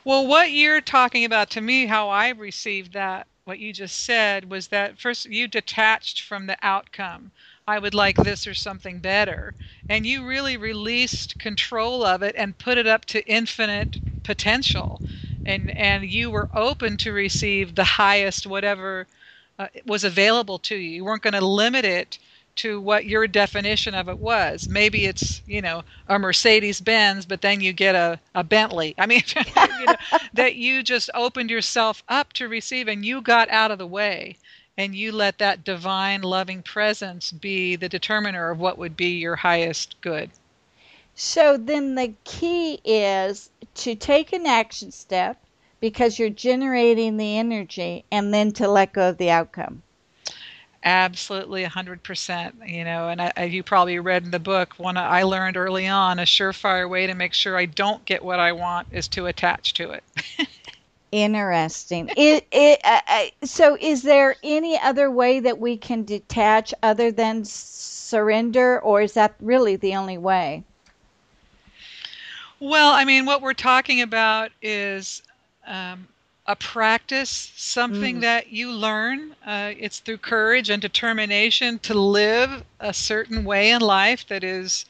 [0.04, 4.50] Well, what you're talking about to me, how I received that, what you just said,
[4.50, 7.32] was that first you detached from the outcome.
[7.68, 9.54] I would like this or something better.
[9.90, 15.02] And you really released control of it and put it up to infinite potential
[15.48, 19.08] and and you were open to receive the highest whatever
[19.58, 20.92] uh, was available to you.
[20.92, 22.20] You weren't going to limit it
[22.58, 24.68] to what your definition of it was.
[24.68, 28.96] Maybe it's you know a Mercedes Benz, but then you get a, a Bentley.
[28.98, 29.96] I mean, you know,
[30.34, 34.38] that you just opened yourself up to receive, and you got out of the way,
[34.78, 39.38] and you let that divine loving presence be the determiner of what would be your
[39.38, 40.32] highest good.
[41.16, 45.38] So then the key is to take an action step
[45.80, 49.82] because you're generating the energy and then to let go of the outcome.
[50.84, 52.70] Absolutely, 100%.
[52.70, 56.20] You know, and I, you probably read in the book, one I learned early on
[56.20, 59.74] a surefire way to make sure I don't get what I want is to attach
[59.74, 60.04] to it.
[61.12, 62.10] Interesting.
[62.18, 67.12] It, it, uh, uh, so, is there any other way that we can detach other
[67.12, 70.64] than surrender, or is that really the only way?
[72.60, 75.22] Well, I mean, what we're talking about is
[75.68, 76.08] um,
[76.48, 78.22] a practice, something mm.
[78.22, 79.36] that you learn.
[79.46, 84.86] Uh, it's through courage and determination to live a certain way in life that is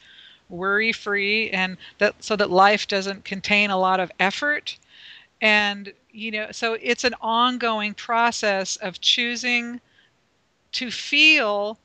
[0.50, 4.78] worry free and that so that life doesn't contain a lot of effort.
[5.42, 9.82] And, you know, so it's an ongoing process of choosing
[10.72, 11.78] to feel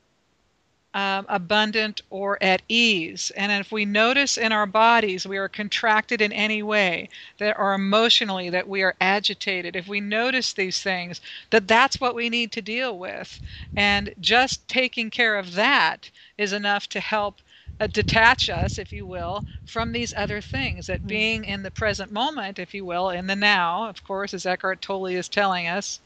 [0.93, 3.31] um, abundant or at ease.
[3.35, 7.73] And if we notice in our bodies we are contracted in any way, that are
[7.73, 12.51] emotionally that we are agitated, if we notice these things, that that's what we need
[12.51, 13.39] to deal with.
[13.75, 17.39] And just taking care of that is enough to help
[17.79, 20.87] uh, detach us, if you will, from these other things.
[20.87, 21.07] That mm-hmm.
[21.07, 24.81] being in the present moment, if you will, in the now, of course, as Eckhart
[24.81, 25.99] Tolle is telling us,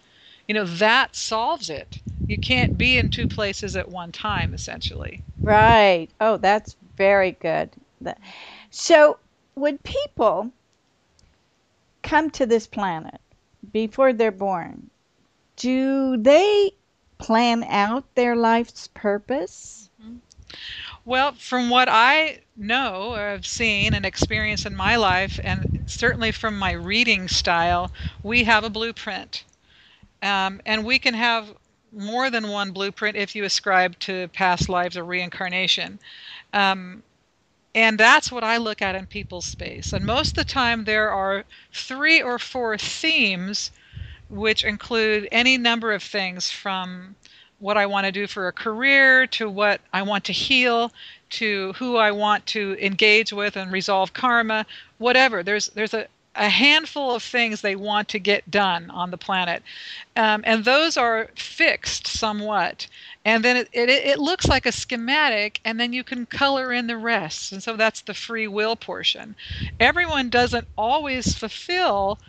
[0.47, 2.01] you know, that solves it.
[2.27, 5.23] You can't be in two places at one time essentially.
[5.43, 6.09] Right.
[6.19, 7.71] Oh that's very good.
[8.69, 9.19] So
[9.55, 10.51] when people
[12.03, 13.19] come to this planet
[13.71, 14.89] before they're born
[15.55, 16.71] do they
[17.17, 19.89] plan out their life's purpose?
[20.01, 20.17] Mm-hmm.
[21.05, 26.31] well from what i know or have seen and experienced in my life and certainly
[26.31, 27.91] from my reading style
[28.23, 29.45] we have a blueprint
[30.21, 31.53] um, and we can have
[31.91, 35.99] more than one blueprint if you ascribe to past lives or reincarnation.
[36.53, 37.03] Um,
[37.75, 39.93] and that's what I look at in people's space.
[39.93, 43.71] And most of the time, there are three or four themes
[44.29, 47.15] which include any number of things from
[47.59, 50.91] what I want to do for a career to what I want to heal
[51.29, 54.65] to who I want to engage with and resolve karma,
[54.97, 55.43] whatever.
[55.43, 56.07] There's there's a,
[56.37, 59.63] a handful of things they want to get done on the planet.
[60.15, 62.87] Um, and those are fixed somewhat.
[63.25, 66.87] And then it, it, it looks like a schematic, and then you can color in
[66.87, 67.51] the rest.
[67.51, 69.35] And so that's the free will portion.
[69.79, 72.19] Everyone doesn't always fulfill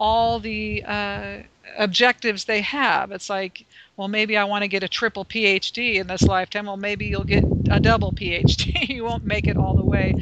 [0.00, 1.38] all the uh,
[1.76, 3.12] objectives they have.
[3.12, 3.66] It's like,
[3.96, 6.66] well, maybe I want to get a triple PhD in this lifetime.
[6.66, 8.88] Well, maybe you'll get a double PhD.
[8.88, 10.14] you won't make it all the way.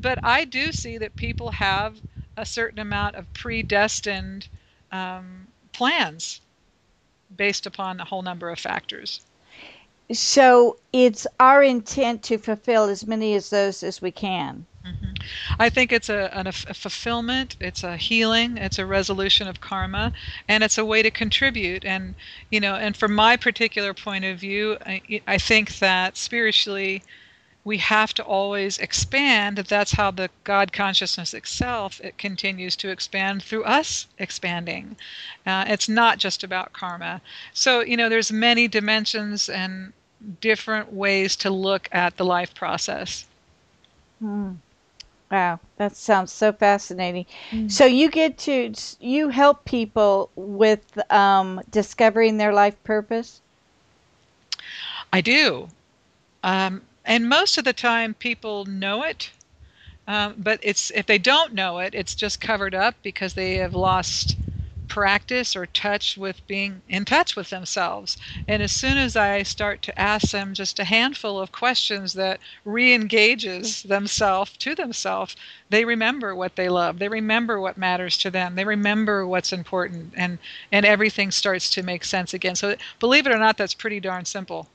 [0.00, 2.00] But I do see that people have
[2.36, 4.48] a certain amount of predestined
[4.92, 6.40] um, plans
[7.36, 9.22] based upon a whole number of factors.
[10.12, 14.66] So it's our intent to fulfill as many of those as we can.
[14.86, 15.12] Mm-hmm.
[15.58, 20.12] I think it's a, a, a, fulfillment, it's a healing, it's a resolution of karma,
[20.46, 21.86] and it's a way to contribute.
[21.86, 22.14] And
[22.50, 27.02] you know, and from my particular point of view, I, I think that spiritually,
[27.64, 29.56] we have to always expand.
[29.58, 34.96] That's how the God consciousness itself it continues to expand through us expanding.
[35.46, 37.20] Uh, it's not just about karma.
[37.52, 39.92] So you know, there's many dimensions and
[40.40, 43.26] different ways to look at the life process.
[44.20, 44.52] Hmm.
[45.30, 47.26] Wow, that sounds so fascinating.
[47.50, 47.70] Mm.
[47.70, 53.40] So you get to you help people with um, discovering their life purpose.
[55.12, 55.68] I do,
[56.42, 59.30] um, and most of the time people know it,
[60.06, 63.74] um, but it's if they don't know it, it's just covered up because they have
[63.74, 64.36] lost
[64.86, 68.16] practice or touch with being in touch with themselves.
[68.46, 72.38] And as soon as I start to ask them just a handful of questions that
[72.64, 75.36] re-engages themselves to themselves,
[75.70, 76.98] they remember what they love.
[76.98, 78.54] They remember what matters to them.
[78.56, 80.38] They remember what's important and
[80.70, 82.54] and everything starts to make sense again.
[82.56, 84.73] So believe it or not that's pretty darn simple.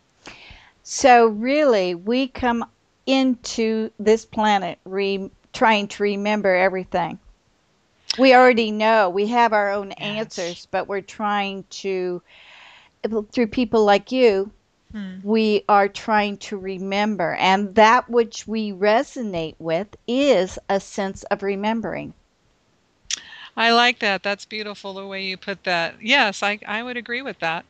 [0.91, 2.65] So really we come
[3.05, 7.19] into this planet re- trying to remember everything.
[8.17, 9.07] We already know.
[9.07, 9.99] We have our own yes.
[9.99, 12.23] answers but we're trying to
[13.31, 14.49] through people like you
[14.91, 15.17] hmm.
[15.21, 17.35] we are trying to remember.
[17.35, 22.15] And that which we resonate with is a sense of remembering.
[23.55, 24.23] I like that.
[24.23, 26.01] That's beautiful the way you put that.
[26.01, 27.63] Yes i, I would agree with that.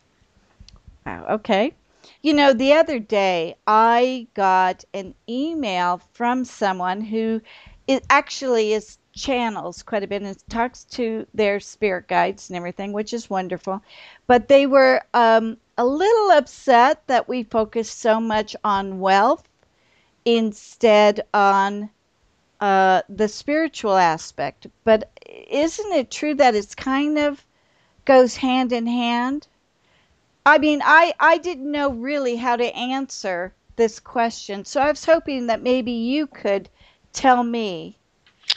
[1.05, 1.73] Wow okay
[2.21, 7.41] you know the other day i got an email from someone who
[7.87, 12.93] it actually is channels quite a bit and talks to their spirit guides and everything,
[12.93, 13.81] which is wonderful.
[14.27, 19.47] But they were um, a little upset that we focus so much on wealth
[20.25, 21.89] instead on
[22.59, 24.67] uh, the spiritual aspect.
[24.83, 25.09] But
[25.49, 27.43] isn't it true that it's kind of
[28.05, 29.47] goes hand in hand?
[30.49, 35.05] I mean, I, I didn't know really how to answer this question, so I was
[35.05, 36.69] hoping that maybe you could
[37.13, 37.95] tell me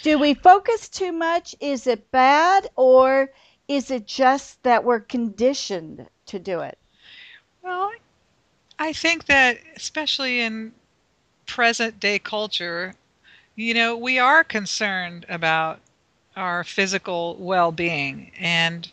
[0.01, 1.55] do we focus too much?
[1.61, 3.31] Is it bad or
[3.69, 6.79] is it just that we're conditioned to do it?
[7.63, 7.93] Well,
[8.79, 10.73] I think that especially in
[11.47, 12.95] present day culture,
[13.55, 15.81] you know, we are concerned about
[16.37, 18.91] our physical well-being and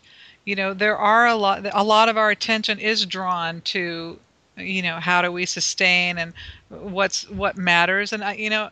[0.50, 4.18] you know there are a lot a lot of our attention is drawn to
[4.56, 6.32] you know how do we sustain and
[6.68, 8.12] what's what matters.
[8.12, 8.70] And you know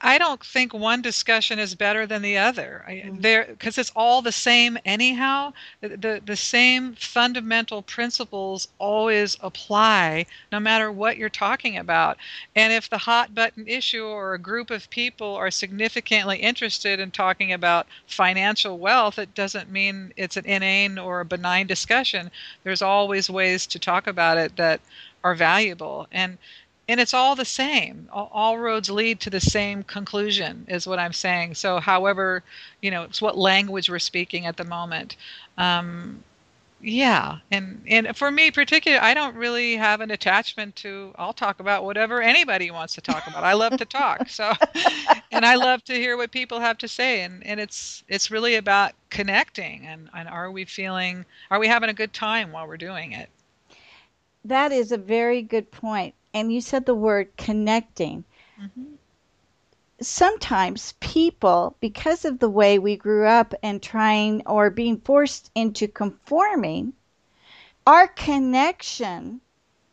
[0.00, 2.84] I don't think one discussion is better than the other.
[2.88, 3.20] Mm-hmm.
[3.20, 5.52] There, because it's all the same anyhow.
[5.80, 12.18] The, the, the same fundamental principles always apply, no matter what you're talking about.
[12.56, 17.12] And if the hot button issue or a group of people are significantly interested in
[17.12, 22.32] talking about financial wealth, it doesn't mean it's an inane or a benign discussion.
[22.64, 24.80] There's always ways to talk about it that
[25.22, 26.08] are valuable.
[26.10, 26.38] And
[26.88, 28.08] and it's all the same.
[28.12, 31.54] All, all, roads lead to the same conclusion is what i'm saying.
[31.54, 32.42] So however
[32.80, 35.16] you know it's what language we're speaking at the moment.
[35.58, 36.22] Um,
[36.80, 37.38] yeah.
[37.50, 41.84] And and for me particularly i don't really have an attachment to i'll talk about
[41.84, 43.42] whatever anybody wants to talk about.
[43.42, 44.28] I love to talk.
[44.28, 44.52] So
[45.32, 47.22] and i love to hear what people have to say.
[47.22, 49.86] And and it's it's really about connecting.
[49.86, 53.28] And and are we feeling are we having a good time while we're doing it?
[54.44, 58.22] That is a very good point and you said the word connecting.
[58.60, 58.96] Mm-hmm.
[60.02, 65.88] Sometimes people, because of the way we grew up and trying or being forced into
[65.88, 66.92] conforming,
[67.86, 69.40] our connection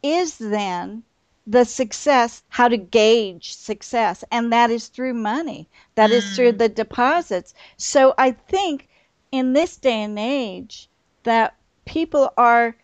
[0.04, 1.04] is then
[1.48, 5.70] the success, how to gauge success, and that is through money.
[5.96, 6.16] That mm.
[6.16, 6.58] is through mm.
[6.58, 7.54] the deposits.
[7.78, 8.90] So I think
[9.32, 10.90] in this day and age
[11.24, 12.76] that people are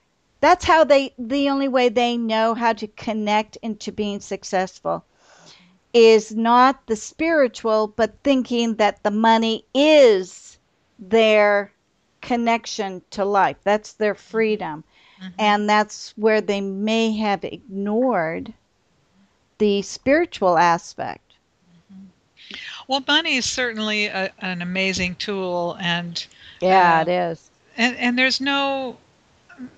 [0.41, 5.03] that's how they the only way they know how to connect into being successful
[5.93, 10.57] is not the spiritual but thinking that the money is
[10.99, 11.71] their
[12.21, 14.83] connection to life that's their freedom
[15.21, 15.29] mm-hmm.
[15.39, 18.53] and that's where they may have ignored
[19.57, 21.33] the spiritual aspect
[21.91, 22.05] mm-hmm.
[22.87, 26.25] Well, money is certainly a, an amazing tool, and
[26.59, 27.51] yeah, uh, it is.
[27.77, 28.97] And and there's no,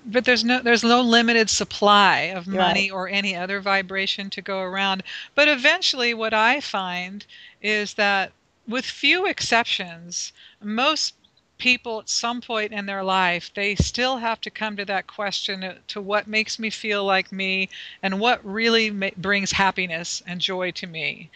[0.04, 2.92] but there's no there's no limited supply of money Right.
[2.92, 5.02] or any other vibration to go around.
[5.34, 7.24] But eventually, what I find
[7.60, 8.32] is that,
[8.66, 11.14] with few exceptions, most
[11.58, 15.74] people at some point in their life they still have to come to that question
[15.86, 17.68] to what makes me feel like me
[18.02, 21.30] and what really ma- brings happiness and joy to me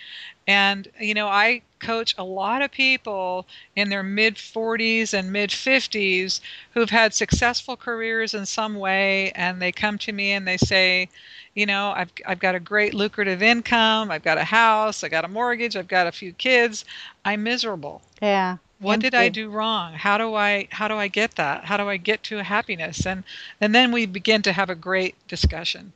[0.47, 5.51] and, you know, I coach a lot of people in their mid 40s and mid
[5.51, 6.41] 50s
[6.73, 9.33] who've had successful careers in some way.
[9.33, 11.09] And they come to me and they say,
[11.55, 14.11] you know, I've, I've got a great lucrative income.
[14.11, 15.03] I've got a house.
[15.03, 15.75] I got a mortgage.
[15.75, 16.85] I've got a few kids.
[17.25, 18.03] I'm miserable.
[18.23, 18.59] Yeah.
[18.79, 19.95] What did I do wrong?
[19.95, 21.65] How do I how do I get that?
[21.65, 23.07] How do I get to happiness?
[23.07, 23.25] And
[23.61, 25.93] and then we begin to have a great discussion.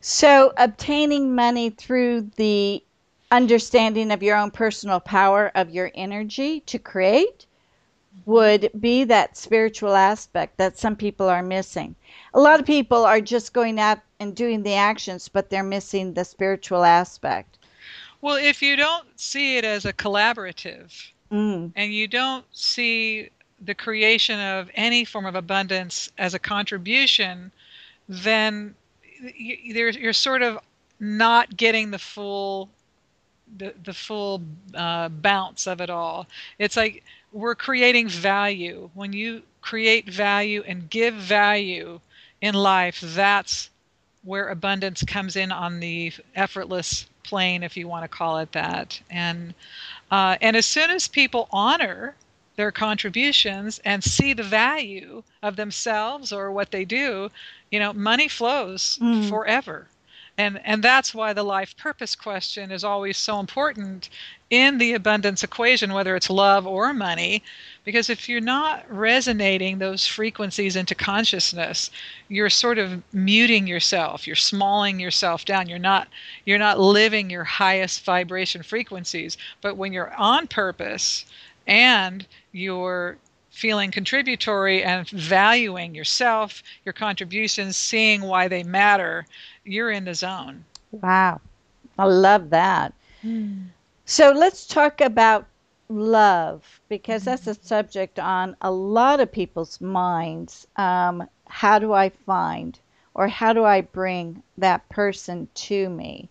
[0.00, 2.82] So, obtaining money through the
[3.30, 7.46] understanding of your own personal power of your energy to create
[8.24, 11.94] would be that spiritual aspect that some people are missing.
[12.34, 16.14] A lot of people are just going out and doing the actions, but they're missing
[16.14, 17.58] the spiritual aspect.
[18.20, 21.72] Well, if you don't see it as a collaborative, Mm.
[21.74, 23.30] and you don't see
[23.64, 27.50] the creation of any form of abundance as a contribution,
[28.08, 28.74] then
[29.34, 30.58] you're, sort of
[31.00, 32.68] not getting the full
[33.58, 34.42] the, the full
[34.74, 36.26] uh, bounce of it all.
[36.58, 38.90] It's like we're creating value.
[38.94, 42.00] When you create value and give value
[42.40, 43.70] in life, that's
[44.24, 49.00] where abundance comes in on the effortless plane, if you want to call it that.
[49.10, 49.54] And
[50.10, 52.16] uh, and as soon as people honor
[52.56, 57.30] their contributions and see the value of themselves or what they do,
[57.70, 59.18] you know, money flows Mm.
[59.18, 59.90] forever.
[60.38, 64.08] And and that's why the life purpose question is always so important
[64.50, 67.42] in the abundance equation, whether it's love or money,
[67.86, 71.88] because if you're not resonating those frequencies into consciousness,
[72.28, 75.68] you're sort of muting yourself, you're smalling yourself down.
[75.68, 76.08] You're not
[76.44, 79.38] you're not living your highest vibration frequencies.
[79.62, 81.24] But when you're on purpose
[81.68, 83.18] and you're
[83.50, 89.26] feeling contributory and valuing yourself, your contributions, seeing why they matter,
[89.64, 90.64] you're in the zone.
[90.90, 91.40] Wow.
[91.96, 92.92] I love that.
[93.22, 93.66] Hmm.
[94.06, 95.46] So let's talk about
[95.88, 100.66] love because that's a subject on a lot of people's minds.
[100.76, 102.78] Um, how do I find
[103.14, 106.30] or how do I bring that person to me?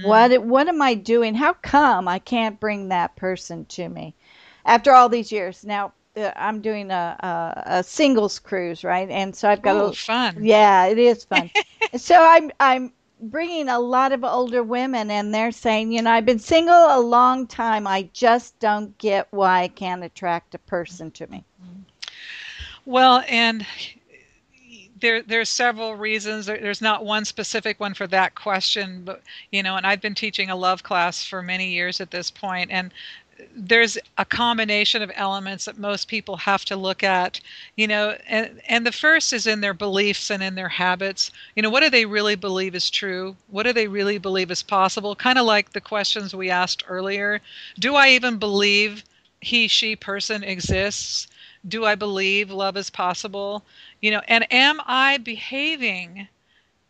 [0.00, 1.34] What what am I doing?
[1.34, 4.14] How come I can't bring that person to me
[4.64, 5.64] after all these years?
[5.64, 9.08] Now uh, I'm doing a, a a singles cruise, right?
[9.10, 10.46] And so I've got Oh, a fun.
[10.46, 11.50] yeah, it is fun.
[11.96, 12.92] so I'm I'm
[13.22, 17.00] bringing a lot of older women, and they're saying, you know, I've been single a
[17.00, 17.86] long time.
[17.86, 21.44] I just don't get why I can't attract a person to me.
[22.84, 23.64] Well, and
[25.02, 26.46] there there's several reasons.
[26.46, 30.14] There, there's not one specific one for that question, but you know, and I've been
[30.14, 32.92] teaching a love class for many years at this point, and
[33.54, 37.40] there's a combination of elements that most people have to look at
[37.76, 41.30] you know and and the first is in their beliefs and in their habits.
[41.54, 43.36] You know what do they really believe is true?
[43.48, 45.14] What do they really believe is possible?
[45.16, 47.40] Kind of like the questions we asked earlier.
[47.78, 49.04] Do i even believe
[49.40, 51.26] he she person exists?
[51.66, 53.64] Do i believe love is possible?
[54.00, 56.28] You know and am i behaving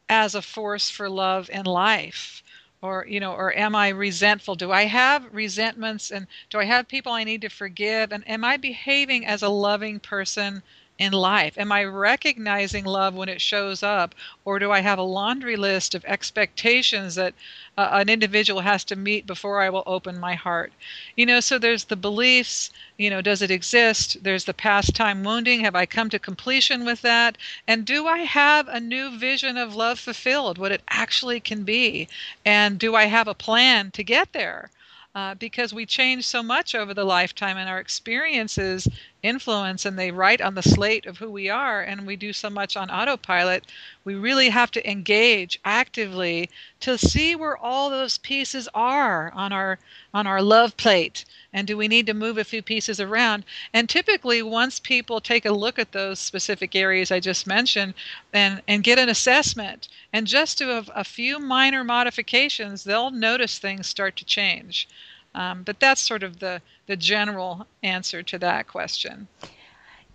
[0.08, 2.42] as a force for love in life
[2.82, 4.54] or you know or am i resentful?
[4.56, 6.10] Do i have resentments?
[6.10, 8.12] And do i have people i need to forgive?
[8.12, 10.62] And am i behaving as a loving person
[10.98, 11.58] in life.
[11.58, 14.14] Am i recognizing love when it shows up
[14.44, 17.34] or do i have a laundry list of expectations that
[17.76, 20.72] uh, an individual has to meet before i will open my heart?
[21.16, 24.22] You know so there's the beliefs you know does it exist?
[24.22, 25.60] There's the past time wounding.
[25.60, 27.36] Have i come to completion with that?
[27.66, 32.08] And do i have a new vision of love fulfilled what it actually can be?
[32.44, 34.70] And do i have a plan to get there?
[35.14, 38.88] Uh, because we change so much over the lifetime and our experiences
[39.22, 42.50] influence and they write on the slate of who we are and we do so
[42.50, 43.64] much on autopilot
[44.04, 46.50] we really have to engage actively
[46.80, 49.78] to see where all those pieces are on our
[50.12, 53.44] on our love plate and do we need to move a few pieces around?
[53.74, 57.94] And typically once people take a look at those specific areas i just mentioned
[58.32, 63.58] and and get an assessment and just do a, a few minor modifications they'll notice
[63.58, 64.88] things start to change
[65.34, 69.26] um, but that's sort of the the general answer to that question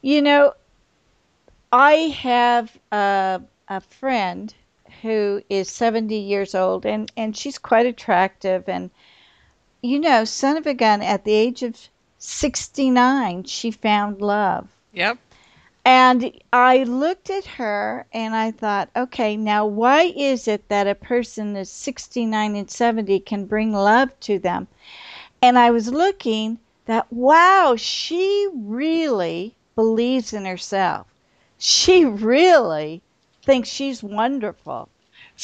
[0.01, 0.53] You know,
[1.71, 4.53] I have a, a friend
[5.01, 8.89] who is 70 years old and, and she's quite attractive and
[9.81, 14.67] you know, son of a gun, at the age of 69, she found love.
[14.93, 15.17] Yep.
[15.85, 20.95] And I looked at her and I thought, okay, now why is it that a
[20.95, 24.67] person that's 69 and 70 can bring love to them?
[25.41, 31.07] And I was looking that, wow, she really believes in herself.
[31.57, 33.01] She really
[33.43, 34.89] thinks she's wonderful.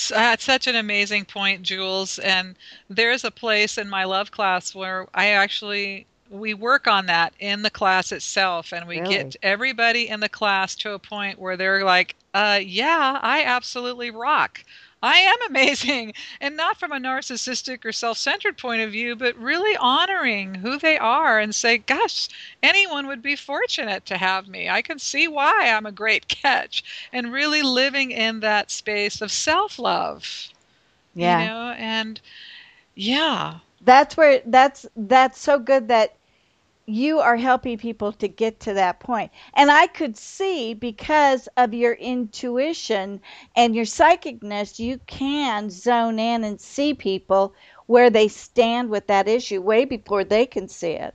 [0.10, 2.20] That's such an amazing point, Jewels.
[2.20, 2.56] And
[2.90, 7.62] there's a place in my love class where I actually we work on that in
[7.62, 9.02] the class itself and we Really?
[9.02, 14.10] get everybody in the class to a point where they're like uh yeah i absolutely
[14.10, 14.64] rock
[15.04, 19.78] i am amazing and not from a narcissistic or self-centered point of view but really
[19.78, 22.30] honoring who they are and say gosh
[22.64, 26.84] anyone would be fortunate to have me i can see why i'm a great catch
[27.14, 30.50] and really living in that space of self-love
[30.94, 31.14] Yeah.
[31.18, 32.22] you know and
[32.96, 36.16] yeah That's where that's that's so good that
[36.86, 39.32] you are helping people to get to that point.
[39.54, 43.22] And I could see because of your intuition
[43.56, 47.54] and your psychicness, you can zone in and see people
[47.86, 51.14] where they stand with that issue way before they can see it.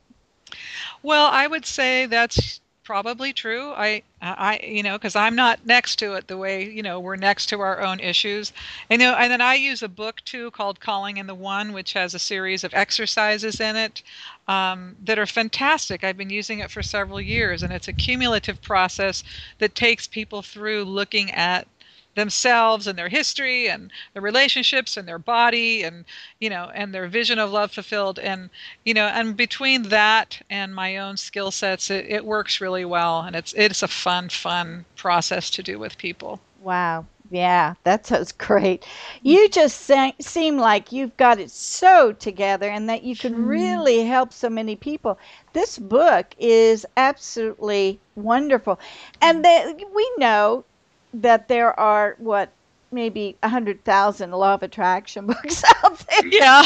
[1.03, 3.71] Well, I would say that's probably true.
[3.73, 7.17] I, I, you know, because I'm not next to it the way you know we're
[7.17, 8.51] next to our own issues.
[8.89, 11.75] And, you know, and then I use a book too called "Calling in the One,"
[11.75, 14.03] which has a series of exercises in it
[14.49, 16.03] um, that are fantastic.
[16.03, 19.23] I've been using it for several years, and it's a cumulative process
[19.59, 21.69] that takes people through looking at
[22.15, 26.05] themselves and their history and their relationships and their body and
[26.41, 28.51] you know and their vision of love fulfilled and
[28.85, 33.21] you know and between that and my own skill sets it, it works really well
[33.21, 37.07] and it's it's a fun fun process to do with people Wow.
[37.31, 38.83] Yeah, that sounds great.
[38.83, 39.29] Mm-hmm.
[39.29, 43.47] You just se- seem like you've got it so together and that you can mm-hmm.
[43.47, 45.19] really help so many people.
[45.53, 48.81] This book is absolutely wonderful.
[49.21, 49.79] And mm-hmm.
[49.79, 50.65] that we know
[51.13, 52.53] that there are what
[52.91, 56.23] maybe a hundred thousand law of attraction books out there.
[56.31, 56.63] yeah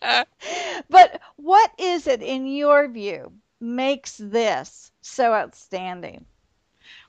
[0.88, 6.26] But what is it in your view makes this so outstanding?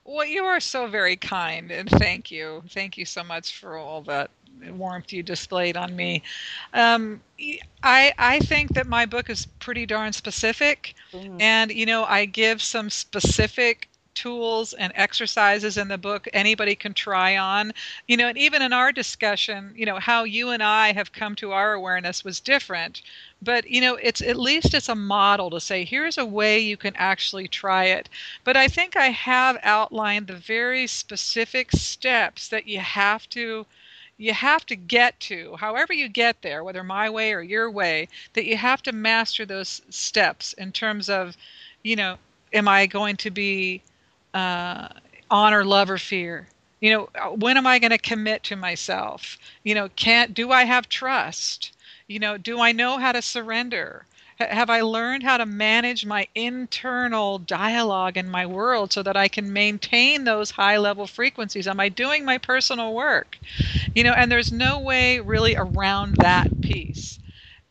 [0.03, 2.63] Well, you are so very kind, and thank you.
[2.69, 4.29] Thank you so much for all that
[4.69, 6.23] warmth you displayed on me.
[6.73, 7.21] Um,
[7.83, 10.95] I I think that my book is pretty darn specific,
[11.39, 13.86] and you know I give some specific
[14.18, 17.72] tools and exercises in the book anybody can try on.
[18.07, 21.36] You know and even in our discussion you know how you and i have come
[21.36, 23.01] to our awareness was different.
[23.41, 26.78] But you know it's at least it's a model to say here's a way you
[26.78, 28.09] can actually try it.
[28.43, 33.65] But i think i have outlined the very specific steps that you have to
[34.18, 38.07] you have to get to however you get there whether my way or your way
[38.34, 41.38] that you have to master those steps in terms of
[41.84, 42.18] you know
[42.53, 43.82] am i going to be
[44.34, 44.89] uh,
[45.30, 46.49] honor love or fear.
[46.82, 49.38] You know uh, when am i going to commit to myself?
[49.63, 51.71] You know can't do i have trust?
[52.07, 54.07] You know do i know how to surrender?
[54.39, 59.17] H- have i learned how to manage my internal dialogue in my world so that
[59.17, 61.67] i can maintain those high level frequencies?
[61.67, 63.38] Am i doing my personal work?
[63.95, 67.19] You know and there's no way really around that piece.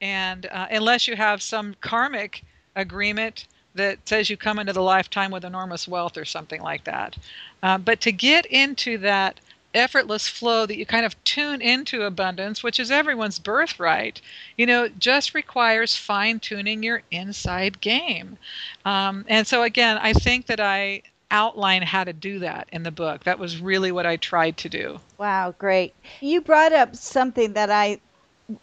[0.01, 2.45] And uh, unless you have some karmic
[2.75, 3.47] agreement
[3.77, 7.17] that says you come into the lifetime with enormous wealth or something like that.
[7.63, 9.41] Uh, but to get into that
[9.75, 14.21] effortless flow that you kind of tune into abundance, which is everyone's birthright,
[14.57, 18.39] you know, just requires fine tuning your inside game.
[18.85, 22.91] Um, and so, again, I think that I outline how to do that in the
[22.91, 23.25] book.
[23.25, 25.01] That was really what I tried to do.
[25.19, 25.93] Wow, great.
[26.21, 28.01] You brought up something that I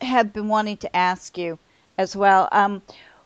[0.01, 1.59] have been wanting to ask you
[1.97, 2.47] as well.
[2.51, 2.81] Um,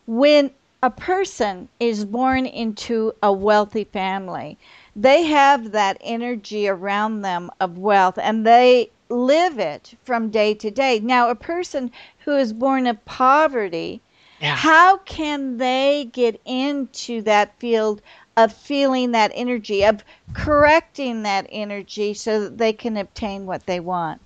[0.07, 0.51] when
[0.83, 4.57] a person is born into a wealthy family,
[4.95, 10.69] they have that energy around them of wealth and they live it from day to
[10.69, 10.99] day.
[10.99, 14.01] Now, a person who is born of poverty,
[14.39, 14.55] Yeah.
[14.55, 18.01] how can they get into that field
[18.35, 20.03] of feeling that energy, of
[20.33, 24.21] correcting that energy so that they can obtain what they want?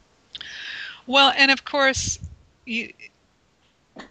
[1.08, 2.20] Well, and of course,
[2.66, 2.92] you,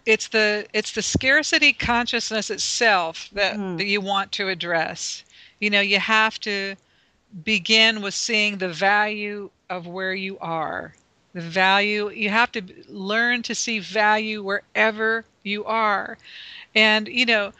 [0.05, 3.77] it's the it's the scarcity consciousness itself that, mm-hmm.
[3.77, 5.23] that you want to address.
[5.59, 6.75] You know, you have to
[7.43, 10.93] begin with seeing the value of where you are.
[11.33, 16.17] The value you have to learn to see value wherever you are.
[16.75, 17.53] And you know,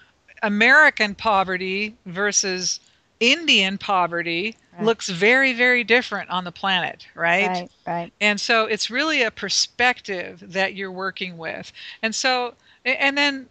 [0.43, 2.79] American poverty versus
[3.19, 4.85] Indian poverty Right.
[4.85, 7.47] looks very, very different on the planet, right?
[7.47, 8.13] Right, right.
[8.21, 11.73] And so it's really a perspective that you're working with.
[12.01, 12.53] And so,
[12.85, 13.47] and then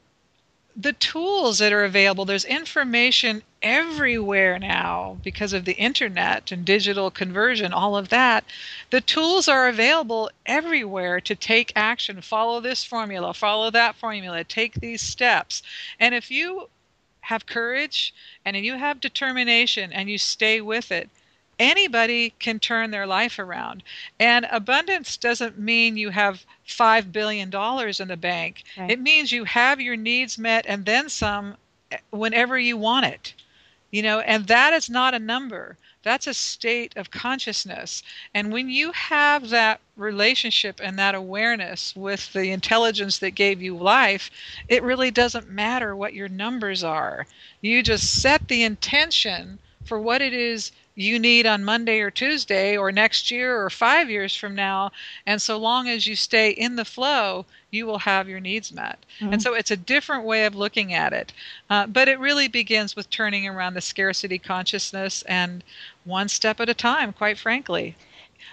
[0.76, 7.10] the tools that are available, there's information everywhere now because of the internet and digital
[7.10, 8.44] conversion, all of that.
[8.90, 12.22] The tools are available everywhere to take action.
[12.22, 15.62] Follow this formula, follow that formula, take these steps.
[15.98, 16.68] And if you
[17.22, 18.12] have courage
[18.44, 21.08] and you have determination and you stay with it,
[21.58, 23.82] anybody can turn their life around.
[24.18, 28.90] And abundance doesn't mean you have $5 billion in the bank, Right.
[28.90, 31.56] it means you have your needs met and then some
[31.90, 33.34] eh, whenever you want it.
[33.90, 35.76] You know, and that is not a number.
[36.02, 38.02] That's a state of consciousness.
[38.32, 43.76] And when you have that relationship and that awareness with the intelligence that gave you
[43.76, 44.30] life,
[44.68, 47.26] it really doesn't matter what your numbers are.
[47.60, 52.76] You just set the intention for what it is you need on Monday or Tuesday
[52.76, 54.90] or next year or five years from now.
[55.26, 59.04] And so long as you stay in the flow, you will have your needs met.
[59.30, 61.32] And so it's a different way of looking at it.
[61.70, 65.64] Uh, but it really begins with turning around the scarcity consciousness and
[66.04, 67.96] one step at a time, quite frankly.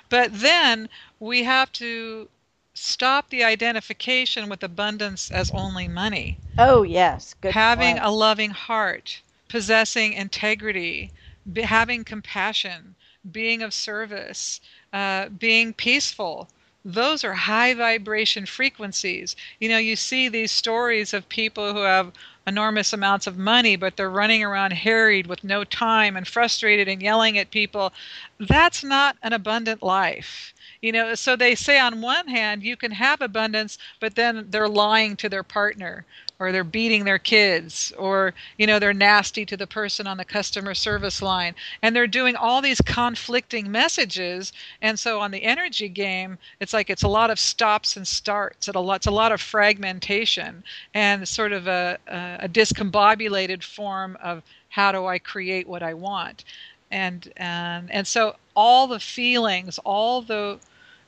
[0.10, 2.30] But then we have to
[2.74, 7.34] stop the identification with abundance as only money Oh, yes.
[7.42, 8.00] Good having point.
[8.00, 11.12] a loving heart, possessing integrity,
[11.54, 12.96] be, having compassion,
[13.32, 14.62] being of service,
[14.94, 16.50] uh, being peaceful.
[16.86, 19.36] Those are high vibration frequencies.
[19.60, 22.14] You know, you see these stories of people who have
[22.46, 27.02] enormous amounts of money, but they're running around harried with no time and frustrated and
[27.02, 27.92] yelling at people.
[28.40, 30.54] That's not an abundant life.
[30.82, 34.70] You know, so they say on one hand, you can have abundance, but then they're
[34.70, 36.06] lying to their partner
[36.40, 40.26] or they're beating their kids or you know they're nasty to the person on the
[40.26, 41.56] customer service line.
[41.82, 44.54] And they're doing all these conflicting messages.
[44.82, 48.68] And so on the energy game it's like it's a lot of stops and starts.
[48.68, 50.64] It's a lot, it's a lot of fragmentation
[50.94, 56.44] and sort of a, a, discombobulated form of how do i create what i want.
[56.92, 60.60] And and and so all the feelings all the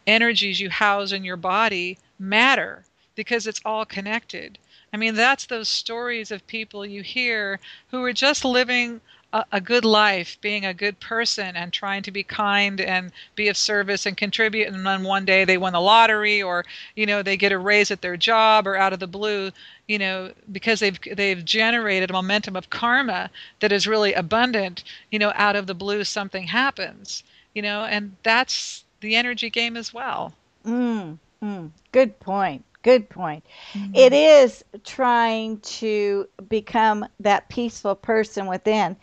[0.09, 2.83] energies you house in your body matter
[3.15, 4.57] because it's all connected
[4.91, 7.59] I mean, that's those stories of people you hear
[7.91, 9.01] who are just living
[9.31, 13.47] a, a, good life, being a good person, and trying to be kind and be
[13.47, 14.67] of service and contribute.
[14.67, 17.91] And then one day they win the lottery, or you know, they get a raise
[17.91, 19.51] at their job, or out of the blue,
[19.87, 23.29] you know, because they've they've generated a momentum of karma
[23.59, 24.83] that is really abundant.
[25.11, 27.23] You know, out of the blue, something happens.
[27.53, 30.33] You know, and that's the energy game as well.
[30.65, 32.65] Mm, mm, good point.
[32.83, 33.43] Good point.
[33.75, 33.93] Mm-hmm.
[33.93, 38.97] It is trying to become that peaceful person within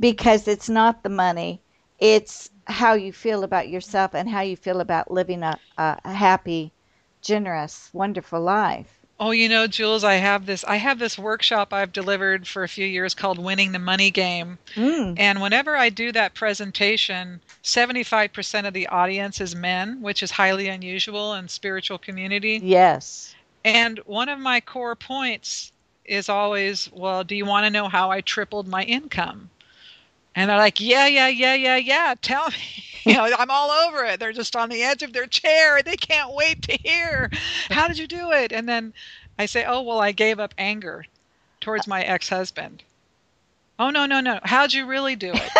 [0.00, 1.62] because it's not the money,
[1.98, 6.72] it's how you feel about yourself and how you feel about living a, a happy,
[7.22, 8.99] generous, wonderful life.
[9.22, 12.68] Oh, you know, Jewels, I have this I have this workshop I've delivered for a
[12.68, 14.56] few years called Winning the Money Game.
[14.74, 15.20] Mm.
[15.20, 20.68] And whenever I do that presentation, 75% of the audience is men, which is highly
[20.68, 22.60] unusual in spiritual community.
[22.62, 23.34] Yes.
[23.62, 25.70] And one of my core points
[26.06, 29.50] is always, well, do you want to know how I tripled my income?
[30.40, 32.14] And they're like, yeah, yeah, yeah, yeah, yeah.
[32.22, 32.56] Tell me.
[33.06, 34.20] You know, I'm all over it.
[34.20, 35.82] They're just on the edge of their chair.
[35.82, 37.30] They can't wait to hear.
[37.70, 38.52] How did you do it?
[38.52, 38.92] And then
[39.38, 41.06] I say, oh, well, I gave up anger
[41.62, 42.82] towards my ex husband.
[43.78, 44.38] Oh, no, no, no.
[44.42, 45.50] How'd you really do it?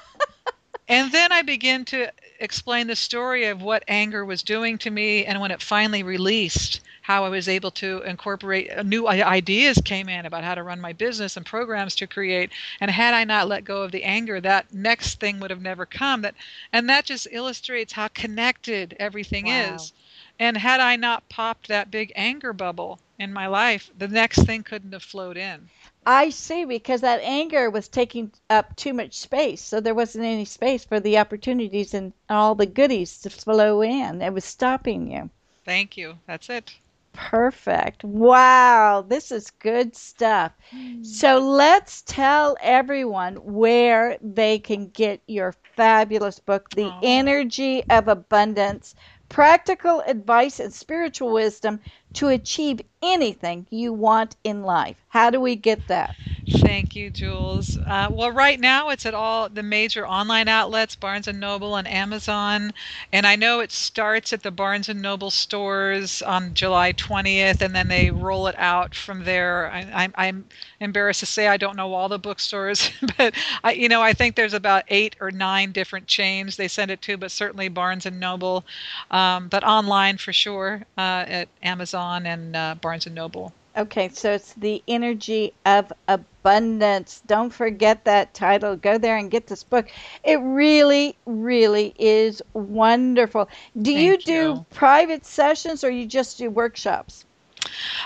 [0.88, 5.24] and then I begin to explain the story of what anger was doing to me
[5.24, 10.08] and when it finally released how I was able to incorporate uh, new ideas came
[10.08, 12.50] in about how to run my business and programs to create.
[12.80, 15.86] And had I not let go of the anger that next thing would have never
[15.86, 16.22] come.
[16.22, 16.34] That
[16.72, 19.74] and that just illustrates how connected everything wow.
[19.74, 19.92] is.
[20.38, 24.62] And had I not popped that big anger bubble in my life the next thing
[24.62, 25.68] couldn't have flowed in
[26.06, 30.44] I see, because that anger was taking up too much space, so there wasn't any
[30.44, 34.22] space for the opportunities and all the goodies to flow in.
[34.22, 35.30] It was stopping you.
[35.64, 36.18] Thank you.
[36.26, 36.74] That's it.
[37.12, 38.04] Perfect.
[38.04, 40.52] Wow, this is good stuff.
[40.70, 41.02] Hmm.
[41.02, 47.00] So let's tell everyone where they can get your fabulous book, The Aw.
[47.02, 48.94] Energy of Abundance
[49.30, 51.80] Practical Advice and Spiritual Wisdom
[52.14, 54.96] to Achieve Anything You Want in Life.
[55.08, 56.16] How do we get that?
[56.52, 57.76] Thank you, Jewels.
[57.86, 61.86] Uh, well, right now it's at all the major online outlets, Barnes and Noble and
[61.86, 62.72] Amazon,
[63.12, 67.74] and I know it starts at the Barnes and Noble stores on July 20th, and
[67.74, 69.70] then they roll it out from there.
[69.70, 70.46] I, am I'm
[70.80, 74.34] embarrassed to say I don't know all the bookstores, but I, you know, I think
[74.34, 78.18] there's about eight or nine different chains they send it to, but certainly Barnes and
[78.18, 78.66] Noble,
[79.12, 83.54] um, but online for sure uh, at Amazon and uh, Barnes and Noble.
[83.76, 87.22] Okay, so it's the energy of abundance.
[87.26, 88.76] Don't forget that title.
[88.76, 89.88] Go there and get this book.
[90.24, 93.48] It really, really is wonderful.
[93.80, 94.24] Do Thank you you.
[94.24, 97.24] do private sessions or you just do workshops?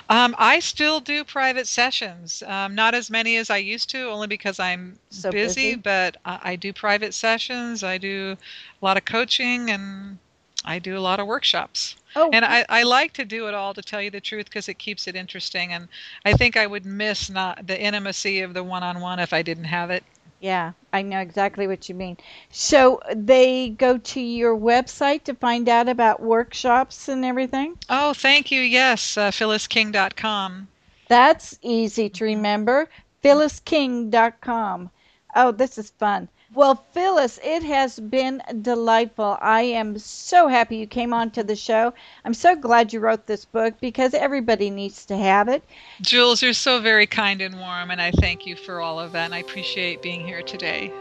[0.08, 4.26] Um, I still do private sessions, um, not as many as I used to, only
[4.26, 5.74] because I'm So busy.
[5.74, 5.74] busy.
[5.74, 7.82] But I, I do private sessions.
[7.82, 8.36] I do
[8.80, 10.18] a lot of coaching, and
[10.64, 11.96] I do a lot of workshops.
[12.16, 14.68] Oh, And I, I like to do it all, to tell you the truth, because
[14.68, 15.72] it keeps it interesting.
[15.72, 15.88] And
[16.24, 19.90] I think I would miss not the intimacy of the one-on-one if I didn't have
[19.90, 20.04] it.
[20.40, 22.18] yeah, I know exactly what you mean.
[22.50, 27.78] So they go to your website to find out about workshops and everything?
[27.88, 28.60] Oh, thank you.
[28.60, 30.68] Yes, uh, phyllisking.com.
[31.08, 32.88] That's easy to remember.
[33.22, 34.90] PhyllisKing.com.
[35.34, 36.28] Oh, this is fun.
[36.54, 39.36] Well, Phyllis, it has been delightful.
[39.40, 41.92] I am so happy you came on to the show.
[42.24, 45.64] I'm so glad you wrote this book because everybody needs to have it.
[46.00, 49.24] Jewels, you're so very kind and warm, and I thank you for all of that.
[49.24, 50.92] And I appreciate being here today.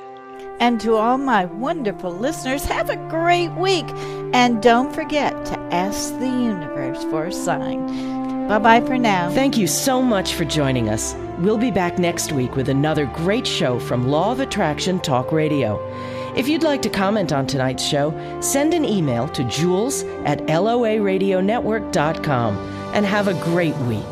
[0.60, 3.86] And to all my wonderful listeners, have a great week.
[4.34, 8.23] And don't forget to ask the universe for a sign.
[8.48, 9.30] Bye bye for now.
[9.30, 11.16] Thank you so much for joining us.
[11.40, 15.80] We'll be back next week with another great show from Law of Attraction Talk Radio.
[16.36, 22.58] If you'd like to comment on tonight's show, send an email to jewels at loaradionetwork.com
[22.94, 24.04] and have a great week.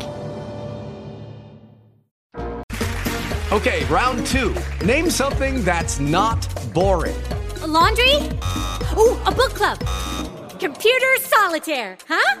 [3.52, 4.54] Okay, round two.
[4.84, 7.16] Name something that's not boring.
[7.60, 8.14] A laundry?
[8.96, 9.78] Ooh, a book club.
[10.58, 12.40] Computer solitaire, huh?